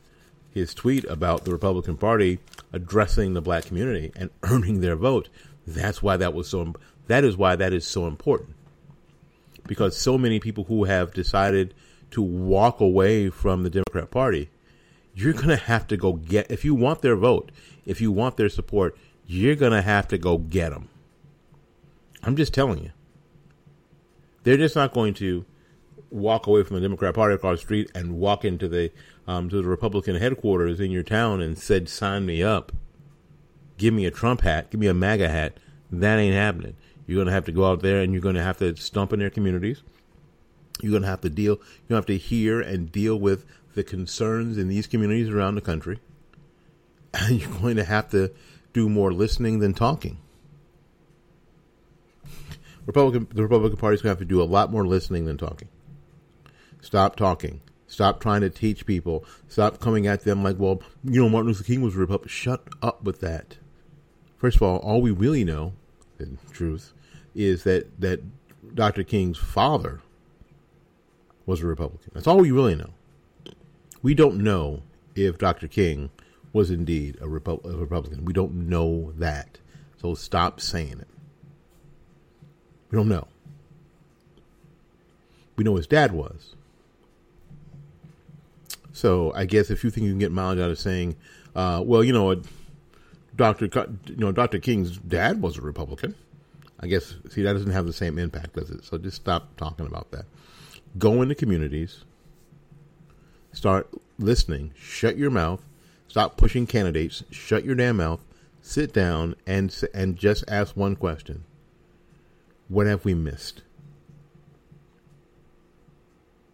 his 0.51 0.73
tweet 0.73 1.05
about 1.05 1.45
the 1.45 1.51
Republican 1.51 1.97
Party 1.97 2.39
addressing 2.73 3.33
the 3.33 3.41
black 3.41 3.65
community 3.65 4.11
and 4.15 4.29
earning 4.43 4.81
their 4.81 4.95
vote. 4.95 5.29
That's 5.65 6.01
why 6.01 6.17
that 6.17 6.33
was 6.33 6.47
so. 6.47 6.73
That 7.07 7.23
is 7.23 7.37
why 7.37 7.55
that 7.55 7.73
is 7.73 7.85
so 7.85 8.07
important. 8.07 8.55
Because 9.67 9.97
so 9.97 10.17
many 10.17 10.39
people 10.39 10.65
who 10.65 10.83
have 10.83 11.13
decided 11.13 11.73
to 12.11 12.21
walk 12.21 12.79
away 12.79 13.29
from 13.29 13.63
the 13.63 13.69
Democrat 13.69 14.11
Party, 14.11 14.49
you're 15.15 15.33
going 15.33 15.49
to 15.49 15.55
have 15.55 15.87
to 15.87 15.97
go 15.97 16.13
get. 16.13 16.51
If 16.51 16.63
you 16.63 16.75
want 16.75 17.01
their 17.01 17.15
vote, 17.15 17.51
if 17.85 17.99
you 17.99 18.11
want 18.11 18.37
their 18.37 18.49
support, 18.49 18.97
you're 19.25 19.55
going 19.55 19.71
to 19.71 19.81
have 19.81 20.07
to 20.09 20.17
go 20.17 20.37
get 20.37 20.69
them. 20.69 20.89
I'm 22.23 22.35
just 22.35 22.53
telling 22.53 22.83
you. 22.83 22.91
They're 24.43 24.57
just 24.57 24.75
not 24.75 24.93
going 24.93 25.15
to 25.15 25.45
walk 26.11 26.47
away 26.47 26.63
from 26.63 26.75
the 26.75 26.81
Democrat 26.81 27.15
Party 27.15 27.35
across 27.35 27.59
the 27.59 27.65
street 27.65 27.91
and 27.95 28.17
walk 28.17 28.45
into 28.45 28.67
the 28.67 28.91
um, 29.27 29.49
to 29.49 29.61
the 29.61 29.67
Republican 29.67 30.15
headquarters 30.15 30.79
in 30.79 30.91
your 30.91 31.03
town 31.03 31.41
and 31.41 31.57
said, 31.57 31.89
"Sign 31.89 32.25
me 32.25 32.43
up. 32.43 32.71
Give 33.77 33.93
me 33.93 34.05
a 34.05 34.11
Trump 34.11 34.41
hat. 34.41 34.71
Give 34.71 34.79
me 34.79 34.87
a 34.87 34.93
MAGA 34.93 35.29
hat." 35.29 35.57
That 35.91 36.17
ain't 36.17 36.35
happening. 36.35 36.75
You're 37.07 37.17
going 37.17 37.27
to 37.27 37.33
have 37.33 37.45
to 37.45 37.51
go 37.51 37.65
out 37.65 37.81
there 37.81 38.01
and 38.01 38.11
you're 38.11 38.21
going 38.21 38.35
to 38.35 38.43
have 38.43 38.57
to 38.57 38.75
stump 38.75 39.13
in 39.13 39.19
their 39.19 39.29
communities. 39.29 39.83
You're 40.81 40.91
going 40.91 41.03
to 41.03 41.07
have 41.07 41.21
to 41.21 41.29
deal. 41.29 41.59
You 41.87 41.95
have 41.95 42.07
to 42.07 42.17
hear 42.17 42.59
and 42.59 42.91
deal 42.91 43.17
with 43.17 43.45
the 43.75 43.83
concerns 43.83 44.57
in 44.57 44.67
these 44.67 44.87
communities 44.87 45.29
around 45.29 45.55
the 45.55 45.61
country. 45.61 45.99
And 47.13 47.39
you're 47.41 47.59
going 47.59 47.75
to 47.77 47.83
have 47.83 48.09
to 48.09 48.31
do 48.73 48.89
more 48.89 49.13
listening 49.13 49.59
than 49.59 49.73
talking. 49.73 50.17
Republican, 52.85 53.27
the 53.33 53.43
Republican 53.43 53.77
Party 53.77 53.95
is 53.95 54.01
going 54.01 54.15
to 54.15 54.19
have 54.19 54.27
to 54.27 54.31
do 54.31 54.41
a 54.41 54.43
lot 54.43 54.71
more 54.71 54.85
listening 54.85 55.25
than 55.25 55.37
talking. 55.37 55.69
Stop 56.81 57.15
talking. 57.15 57.61
Stop 57.87 58.19
trying 58.19 58.41
to 58.41 58.49
teach 58.49 58.85
people. 58.85 59.25
Stop 59.47 59.79
coming 59.79 60.07
at 60.07 60.23
them 60.23 60.43
like, 60.43 60.57
well, 60.59 60.81
you 61.03 61.21
know, 61.21 61.29
Martin 61.29 61.47
Luther 61.47 61.63
King 61.63 61.81
was 61.81 61.95
a 61.95 61.99
Republican. 61.99 62.29
Shut 62.29 62.67
up 62.81 63.03
with 63.03 63.21
that. 63.21 63.57
First 64.45 64.57
of 64.57 64.61
all, 64.61 64.77
all 64.77 65.01
we 65.01 65.09
really 65.09 65.43
know, 65.43 65.73
in 66.19 66.37
truth, 66.51 66.93
is 67.33 67.63
that, 67.63 67.99
that 67.99 68.21
Dr. 68.75 69.03
King's 69.03 69.39
father 69.39 70.01
was 71.47 71.63
a 71.63 71.65
Republican. 71.65 72.11
That's 72.13 72.27
all 72.27 72.37
we 72.37 72.51
really 72.51 72.75
know. 72.75 72.91
We 74.03 74.13
don't 74.13 74.37
know 74.37 74.83
if 75.15 75.39
Dr. 75.39 75.67
King 75.67 76.11
was 76.53 76.69
indeed 76.69 77.17
a, 77.21 77.23
a 77.23 77.27
Republican. 77.27 78.23
We 78.23 78.33
don't 78.33 78.69
know 78.69 79.13
that. 79.17 79.57
So 79.99 80.13
stop 80.13 80.61
saying 80.61 80.99
it. 80.99 81.07
We 82.91 82.97
don't 82.97 83.09
know. 83.09 83.27
We 85.55 85.63
know 85.63 85.75
his 85.75 85.87
dad 85.87 86.11
was. 86.11 86.53
So 88.93 89.33
I 89.33 89.45
guess 89.45 89.71
if 89.71 89.83
you 89.83 89.89
think 89.89 90.03
you 90.05 90.11
can 90.11 90.19
get 90.19 90.31
mileage 90.31 90.59
out 90.59 90.69
of 90.69 90.77
saying, 90.77 91.15
uh, 91.55 91.81
well, 91.83 92.03
you 92.03 92.13
know, 92.13 92.39
Doctor, 93.35 93.65
you 94.07 94.15
know, 94.15 94.31
Doctor 94.31 94.59
King's 94.59 94.97
dad 94.97 95.41
was 95.41 95.57
a 95.57 95.61
Republican. 95.61 96.15
I 96.79 96.87
guess 96.87 97.15
see 97.29 97.41
that 97.43 97.53
doesn't 97.53 97.71
have 97.71 97.85
the 97.85 97.93
same 97.93 98.19
impact, 98.19 98.53
does 98.53 98.69
it? 98.69 98.83
So 98.83 98.97
just 98.97 99.17
stop 99.17 99.55
talking 99.57 99.85
about 99.85 100.11
that. 100.11 100.25
Go 100.97 101.21
into 101.21 101.35
communities. 101.35 102.03
Start 103.53 103.89
listening. 104.19 104.73
Shut 104.77 105.17
your 105.17 105.31
mouth. 105.31 105.65
Stop 106.07 106.37
pushing 106.37 106.67
candidates. 106.67 107.23
Shut 107.31 107.65
your 107.65 107.75
damn 107.75 107.97
mouth. 107.97 108.23
Sit 108.61 108.93
down 108.93 109.35
and 109.45 109.75
and 109.93 110.17
just 110.17 110.43
ask 110.47 110.75
one 110.75 110.95
question. 110.95 111.43
What 112.67 112.87
have 112.87 113.05
we 113.05 113.13
missed? 113.13 113.61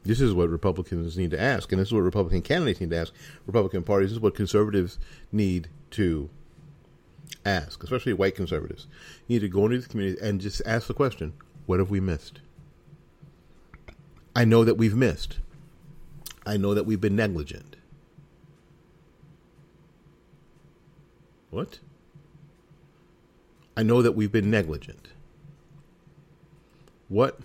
This 0.03 0.19
is 0.19 0.33
what 0.33 0.49
Republicans 0.49 1.17
need 1.17 1.31
to 1.31 1.39
ask, 1.39 1.71
and 1.71 1.79
this 1.79 1.89
is 1.89 1.93
what 1.93 2.01
Republican 2.01 2.41
candidates 2.41 2.81
need 2.81 2.89
to 2.89 2.97
ask. 2.97 3.13
Republican 3.45 3.83
parties, 3.83 4.09
this 4.09 4.17
is 4.17 4.21
what 4.21 4.33
conservatives 4.33 4.97
need 5.31 5.69
to 5.91 6.29
ask, 7.45 7.83
especially 7.83 8.13
white 8.13 8.35
conservatives. 8.35 8.87
You 9.27 9.35
need 9.35 9.45
to 9.45 9.49
go 9.49 9.65
into 9.65 9.77
these 9.77 9.87
communities 9.87 10.21
and 10.21 10.41
just 10.41 10.61
ask 10.65 10.87
the 10.87 10.93
question, 10.93 11.33
what 11.65 11.79
have 11.79 11.89
we 11.89 11.99
missed? 11.99 12.39
I 14.35 14.45
know 14.45 14.63
that 14.63 14.75
we've 14.75 14.95
missed. 14.95 15.39
I 16.45 16.57
know 16.57 16.73
that 16.73 16.85
we've 16.85 17.01
been 17.01 17.15
negligent. 17.15 17.75
What? 21.49 21.79
I 23.75 23.83
know 23.83 24.01
that 24.01 24.13
we've 24.13 24.31
been 24.31 24.49
negligent. 24.49 25.09
What 27.09 27.39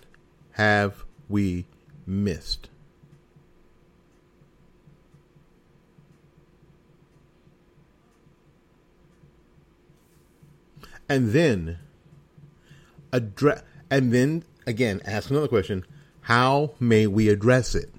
have 0.51 1.03
we 1.27 1.65
missed? 2.05 2.69
And 11.09 11.31
then 11.31 11.79
address 13.11 13.63
and 13.89 14.11
then 14.11 14.43
again 14.65 15.01
ask 15.05 15.29
another 15.29 15.47
question, 15.47 15.85
how 16.21 16.71
may 16.79 17.07
we 17.07 17.29
address 17.29 17.75
it? 17.75 17.93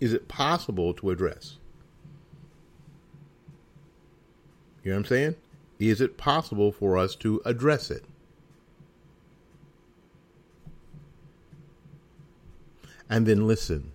Is 0.00 0.12
it 0.12 0.28
possible 0.28 0.92
to 0.94 1.10
address? 1.10 1.58
You 4.82 4.90
know 4.90 4.98
what 4.98 5.06
I'm 5.06 5.08
saying? 5.08 5.34
Is 5.78 6.00
it 6.00 6.16
possible 6.16 6.72
for 6.72 6.96
us 6.98 7.14
to 7.16 7.40
address 7.44 7.90
it? 7.90 8.04
and 13.08 13.26
then 13.26 13.46
listen. 13.46 13.92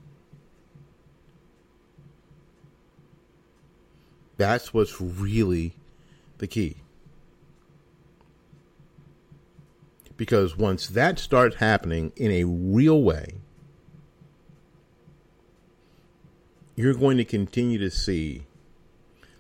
That's 4.38 4.74
what's 4.74 5.00
really 5.00 5.74
the 6.40 6.48
key. 6.48 6.78
Because 10.22 10.56
once 10.56 10.86
that 10.90 11.18
starts 11.18 11.56
happening 11.56 12.12
in 12.16 12.30
a 12.30 12.44
real 12.44 13.02
way, 13.02 13.38
you're 16.76 16.94
going 16.94 17.18
to 17.18 17.26
continue 17.26 17.80
to 17.80 17.90
see 17.90 18.44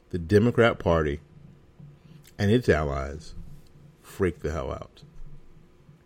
the 0.09 0.17
Democrat 0.17 0.79
Party 0.79 1.19
and 2.39 2.49
its 2.49 2.67
allies 2.67 3.35
freak 4.01 4.39
the 4.39 4.51
hell 4.51 4.71
out. 4.71 5.03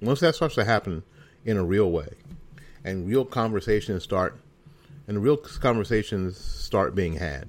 Once 0.02 0.20
that 0.20 0.36
starts 0.36 0.56
to 0.56 0.66
happen 0.66 1.04
in 1.46 1.56
a 1.56 1.64
real 1.64 1.90
way, 1.90 2.10
and 2.84 3.08
real 3.08 3.24
conversations 3.24 4.04
start 4.04 4.38
and 5.08 5.24
real 5.24 5.38
conversations 5.38 6.38
start 6.38 6.94
being 6.94 7.14
had 7.14 7.48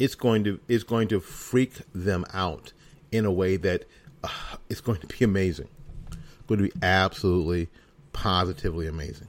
it's 0.00 0.16
going 0.16 0.42
to 0.42 0.58
it's 0.66 0.82
going 0.82 1.06
to 1.06 1.20
freak 1.20 1.74
them 1.94 2.24
out 2.34 2.72
in 3.12 3.24
a 3.24 3.30
way 3.30 3.56
that 3.56 3.84
it's 4.68 4.80
going 4.80 5.00
to 5.00 5.06
be 5.06 5.24
amazing 5.24 5.68
it's 6.08 6.46
going 6.46 6.58
to 6.58 6.68
be 6.68 6.72
absolutely 6.82 7.68
positively 8.12 8.86
amazing 8.86 9.28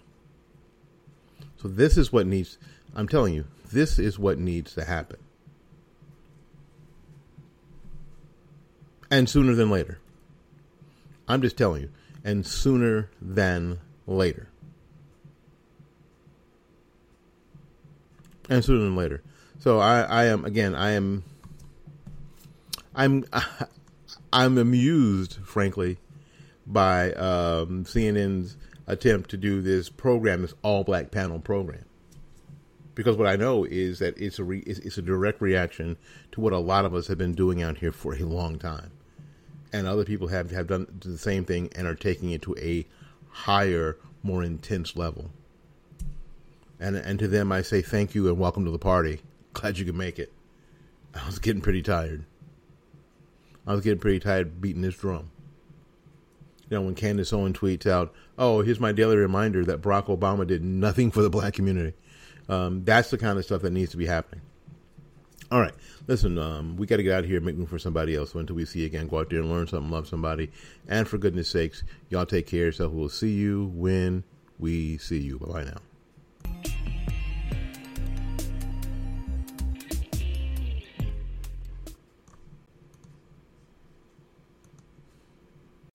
so 1.62 1.68
this 1.68 1.98
is 1.98 2.12
what 2.12 2.28
needs 2.28 2.58
i'm 2.96 3.08
telling 3.08 3.34
you 3.34 3.46
this 3.72 4.00
is 4.00 4.18
what 4.18 4.40
needs 4.40 4.74
to 4.74 4.84
happen 4.84 5.18
and 9.12 9.30
sooner 9.30 9.54
than 9.56 9.70
later 9.70 10.00
i'm 11.28 11.42
just 11.42 11.58
telling 11.58 11.82
you 11.82 11.90
and 12.28 12.46
sooner 12.46 13.10
than 13.22 13.80
later. 14.06 14.50
And 18.50 18.64
sooner 18.64 18.80
than 18.80 18.98
later. 18.98 19.24
So 19.60 19.80
I, 19.80 20.02
I 20.02 20.26
am 20.26 20.44
again. 20.44 20.76
I 20.76 20.92
am. 20.92 21.24
I'm. 22.94 23.24
I'm 24.38 24.60
amused, 24.60 25.40
frankly, 25.44 25.98
by 26.68 27.12
um, 27.14 27.86
CNN's 27.86 28.56
attempt 28.86 29.32
to 29.32 29.38
do 29.38 29.64
this 29.64 29.90
program, 29.90 30.44
this 30.44 30.54
all-black 30.62 31.10
panel 31.10 31.40
program, 31.40 31.86
because 32.94 33.18
what 33.18 33.28
I 33.28 33.36
know 33.36 33.64
is 33.64 33.98
that 33.98 34.16
it's 34.16 34.38
a 34.38 34.44
re, 34.44 34.60
it's, 34.60 34.78
it's 34.80 35.00
a 35.00 35.02
direct 35.02 35.42
reaction 35.42 35.98
to 36.34 36.42
what 36.42 36.54
a 36.54 36.60
lot 36.60 36.86
of 36.86 36.94
us 36.94 37.08
have 37.08 37.18
been 37.18 37.34
doing 37.34 37.64
out 37.64 37.80
here 37.80 37.92
for 37.92 38.14
a 38.14 38.20
long 38.20 38.60
time 38.60 38.92
and 39.74 39.88
other 39.88 40.06
people 40.06 40.28
have, 40.28 40.52
have 40.52 40.68
done 40.68 40.86
the 41.00 41.18
same 41.18 41.44
thing 41.44 41.72
and 41.76 41.88
are 41.88 41.96
taking 41.96 42.30
it 42.30 42.44
to 42.44 42.56
a 42.60 42.86
higher, 43.30 43.98
more 44.22 44.44
intense 44.44 44.96
level. 44.96 45.32
And 46.80 46.96
and 46.96 47.18
to 47.18 47.28
them, 47.28 47.52
I 47.52 47.64
say 47.64 47.82
thank 47.82 48.14
you 48.14 48.28
and 48.28 48.38
welcome 48.38 48.66
to 48.66 48.72
the 48.72 48.78
party. 48.78 49.22
Glad 49.54 49.80
you 49.80 49.86
could 49.86 49.96
make 49.96 50.20
it. 50.20 50.32
I 51.16 51.26
was 51.26 51.40
getting 51.40 51.64
pretty 51.64 51.82
tired. 51.82 52.24
I 53.68 53.74
was 53.74 53.84
getting 53.84 54.00
pretty 54.00 54.20
tired 54.20 54.62
beating 54.62 54.82
this 54.82 54.96
drum. 54.96 55.30
You 56.70 56.78
know, 56.78 56.82
when 56.82 56.96
Candace 56.96 57.32
Owen 57.34 57.54
tweets 57.54 57.86
out, 57.86 58.14
"Oh, 58.38 58.62
here's 58.62 58.80
my 58.80 58.92
daily 58.92 59.18
reminder 59.18 59.64
that 59.66 59.82
Barack 59.82 60.06
Obama 60.06 60.48
did 60.48 60.64
nothing 60.64 61.12
for 61.12 61.22
the 61.22 61.30
black 61.30 61.54
community," 61.54 61.96
um, 62.50 62.84
that's 62.84 63.10
the 63.10 63.18
kind 63.18 63.38
of 63.38 63.46
stuff 63.46 63.62
that 63.62 63.72
needs 63.72 63.92
to 63.92 63.98
be 63.98 64.06
happening. 64.06 64.42
All 65.52 65.62
right. 65.62 65.74
Listen, 66.08 66.38
um, 66.38 66.76
we 66.78 66.88
got 66.88 66.98
to 66.98 67.04
get 67.04 67.14
out 67.14 67.24
of 67.24 67.30
here 67.30 67.38
and 67.38 67.46
make 67.46 67.56
room 67.56 67.68
for 67.68 67.80
somebody 67.80 68.16
else. 68.16 68.32
So 68.32 68.40
until 68.40 68.56
we 68.56 68.66
see 68.66 68.80
you 68.80 68.86
again, 68.86 69.08
go 69.08 69.20
out 69.20 69.30
there 69.30 69.40
and 69.40 69.50
learn 69.50 69.68
something, 69.68 69.92
love 69.92 70.08
somebody. 70.08 70.52
And 70.88 71.08
for 71.08 71.18
goodness 71.18 71.50
sakes, 71.50 71.84
y'all 72.10 72.26
take 72.26 72.48
care 72.48 72.64
of 72.64 72.66
yourself. 72.68 72.92
We'll 72.92 73.10
see 73.10 73.32
you 73.32 73.72
when 73.74 74.24
we 74.60 74.98
see 74.98 75.20
you. 75.20 75.40
Bye 75.40 75.64
bye 75.64 75.64
now. 75.64 76.77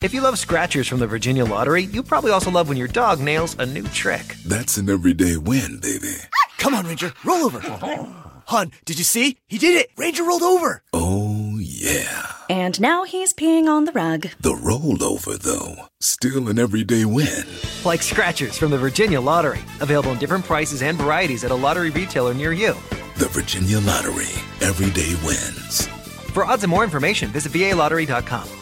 If 0.02 0.12
you 0.12 0.20
love 0.20 0.36
scratchers 0.36 0.88
from 0.88 0.98
the 0.98 1.06
Virginia 1.06 1.44
Lottery, 1.44 1.84
you 1.84 2.02
probably 2.02 2.32
also 2.32 2.50
love 2.50 2.68
when 2.68 2.76
your 2.76 2.88
dog 2.88 3.20
nails 3.20 3.56
a 3.60 3.66
new 3.66 3.84
trick. 3.84 4.34
That's 4.44 4.76
an 4.76 4.90
everyday 4.90 5.36
win, 5.36 5.78
baby. 5.78 6.16
Come 6.58 6.74
on, 6.74 6.86
Ranger, 6.88 7.12
roll 7.24 7.44
over. 7.44 7.60
Hun, 8.46 8.72
did 8.84 8.98
you 8.98 9.04
see? 9.04 9.38
He 9.46 9.58
did 9.58 9.80
it. 9.80 9.90
Ranger 9.96 10.24
rolled 10.24 10.42
over. 10.42 10.82
Oh, 10.92 11.56
yeah. 11.60 12.32
And 12.50 12.80
now 12.80 13.04
he's 13.04 13.32
peeing 13.32 13.68
on 13.68 13.84
the 13.84 13.92
rug. 13.92 14.22
The 14.40 14.54
rollover, 14.54 15.38
though, 15.38 15.86
still 16.00 16.48
an 16.48 16.58
everyday 16.58 17.04
win. 17.04 17.44
Like 17.84 18.02
scratchers 18.02 18.58
from 18.58 18.72
the 18.72 18.78
Virginia 18.78 19.20
Lottery. 19.20 19.60
Available 19.80 20.10
in 20.10 20.18
different 20.18 20.44
prices 20.44 20.82
and 20.82 20.98
varieties 20.98 21.44
at 21.44 21.52
a 21.52 21.54
lottery 21.54 21.90
retailer 21.90 22.34
near 22.34 22.52
you. 22.52 22.72
The 23.18 23.28
Virginia 23.30 23.78
Lottery, 23.78 24.32
everyday 24.62 25.14
wins. 25.24 25.86
For 26.34 26.44
odds 26.44 26.64
and 26.64 26.70
more 26.70 26.82
information, 26.82 27.30
visit 27.30 27.52
VALottery.com. 27.52 28.61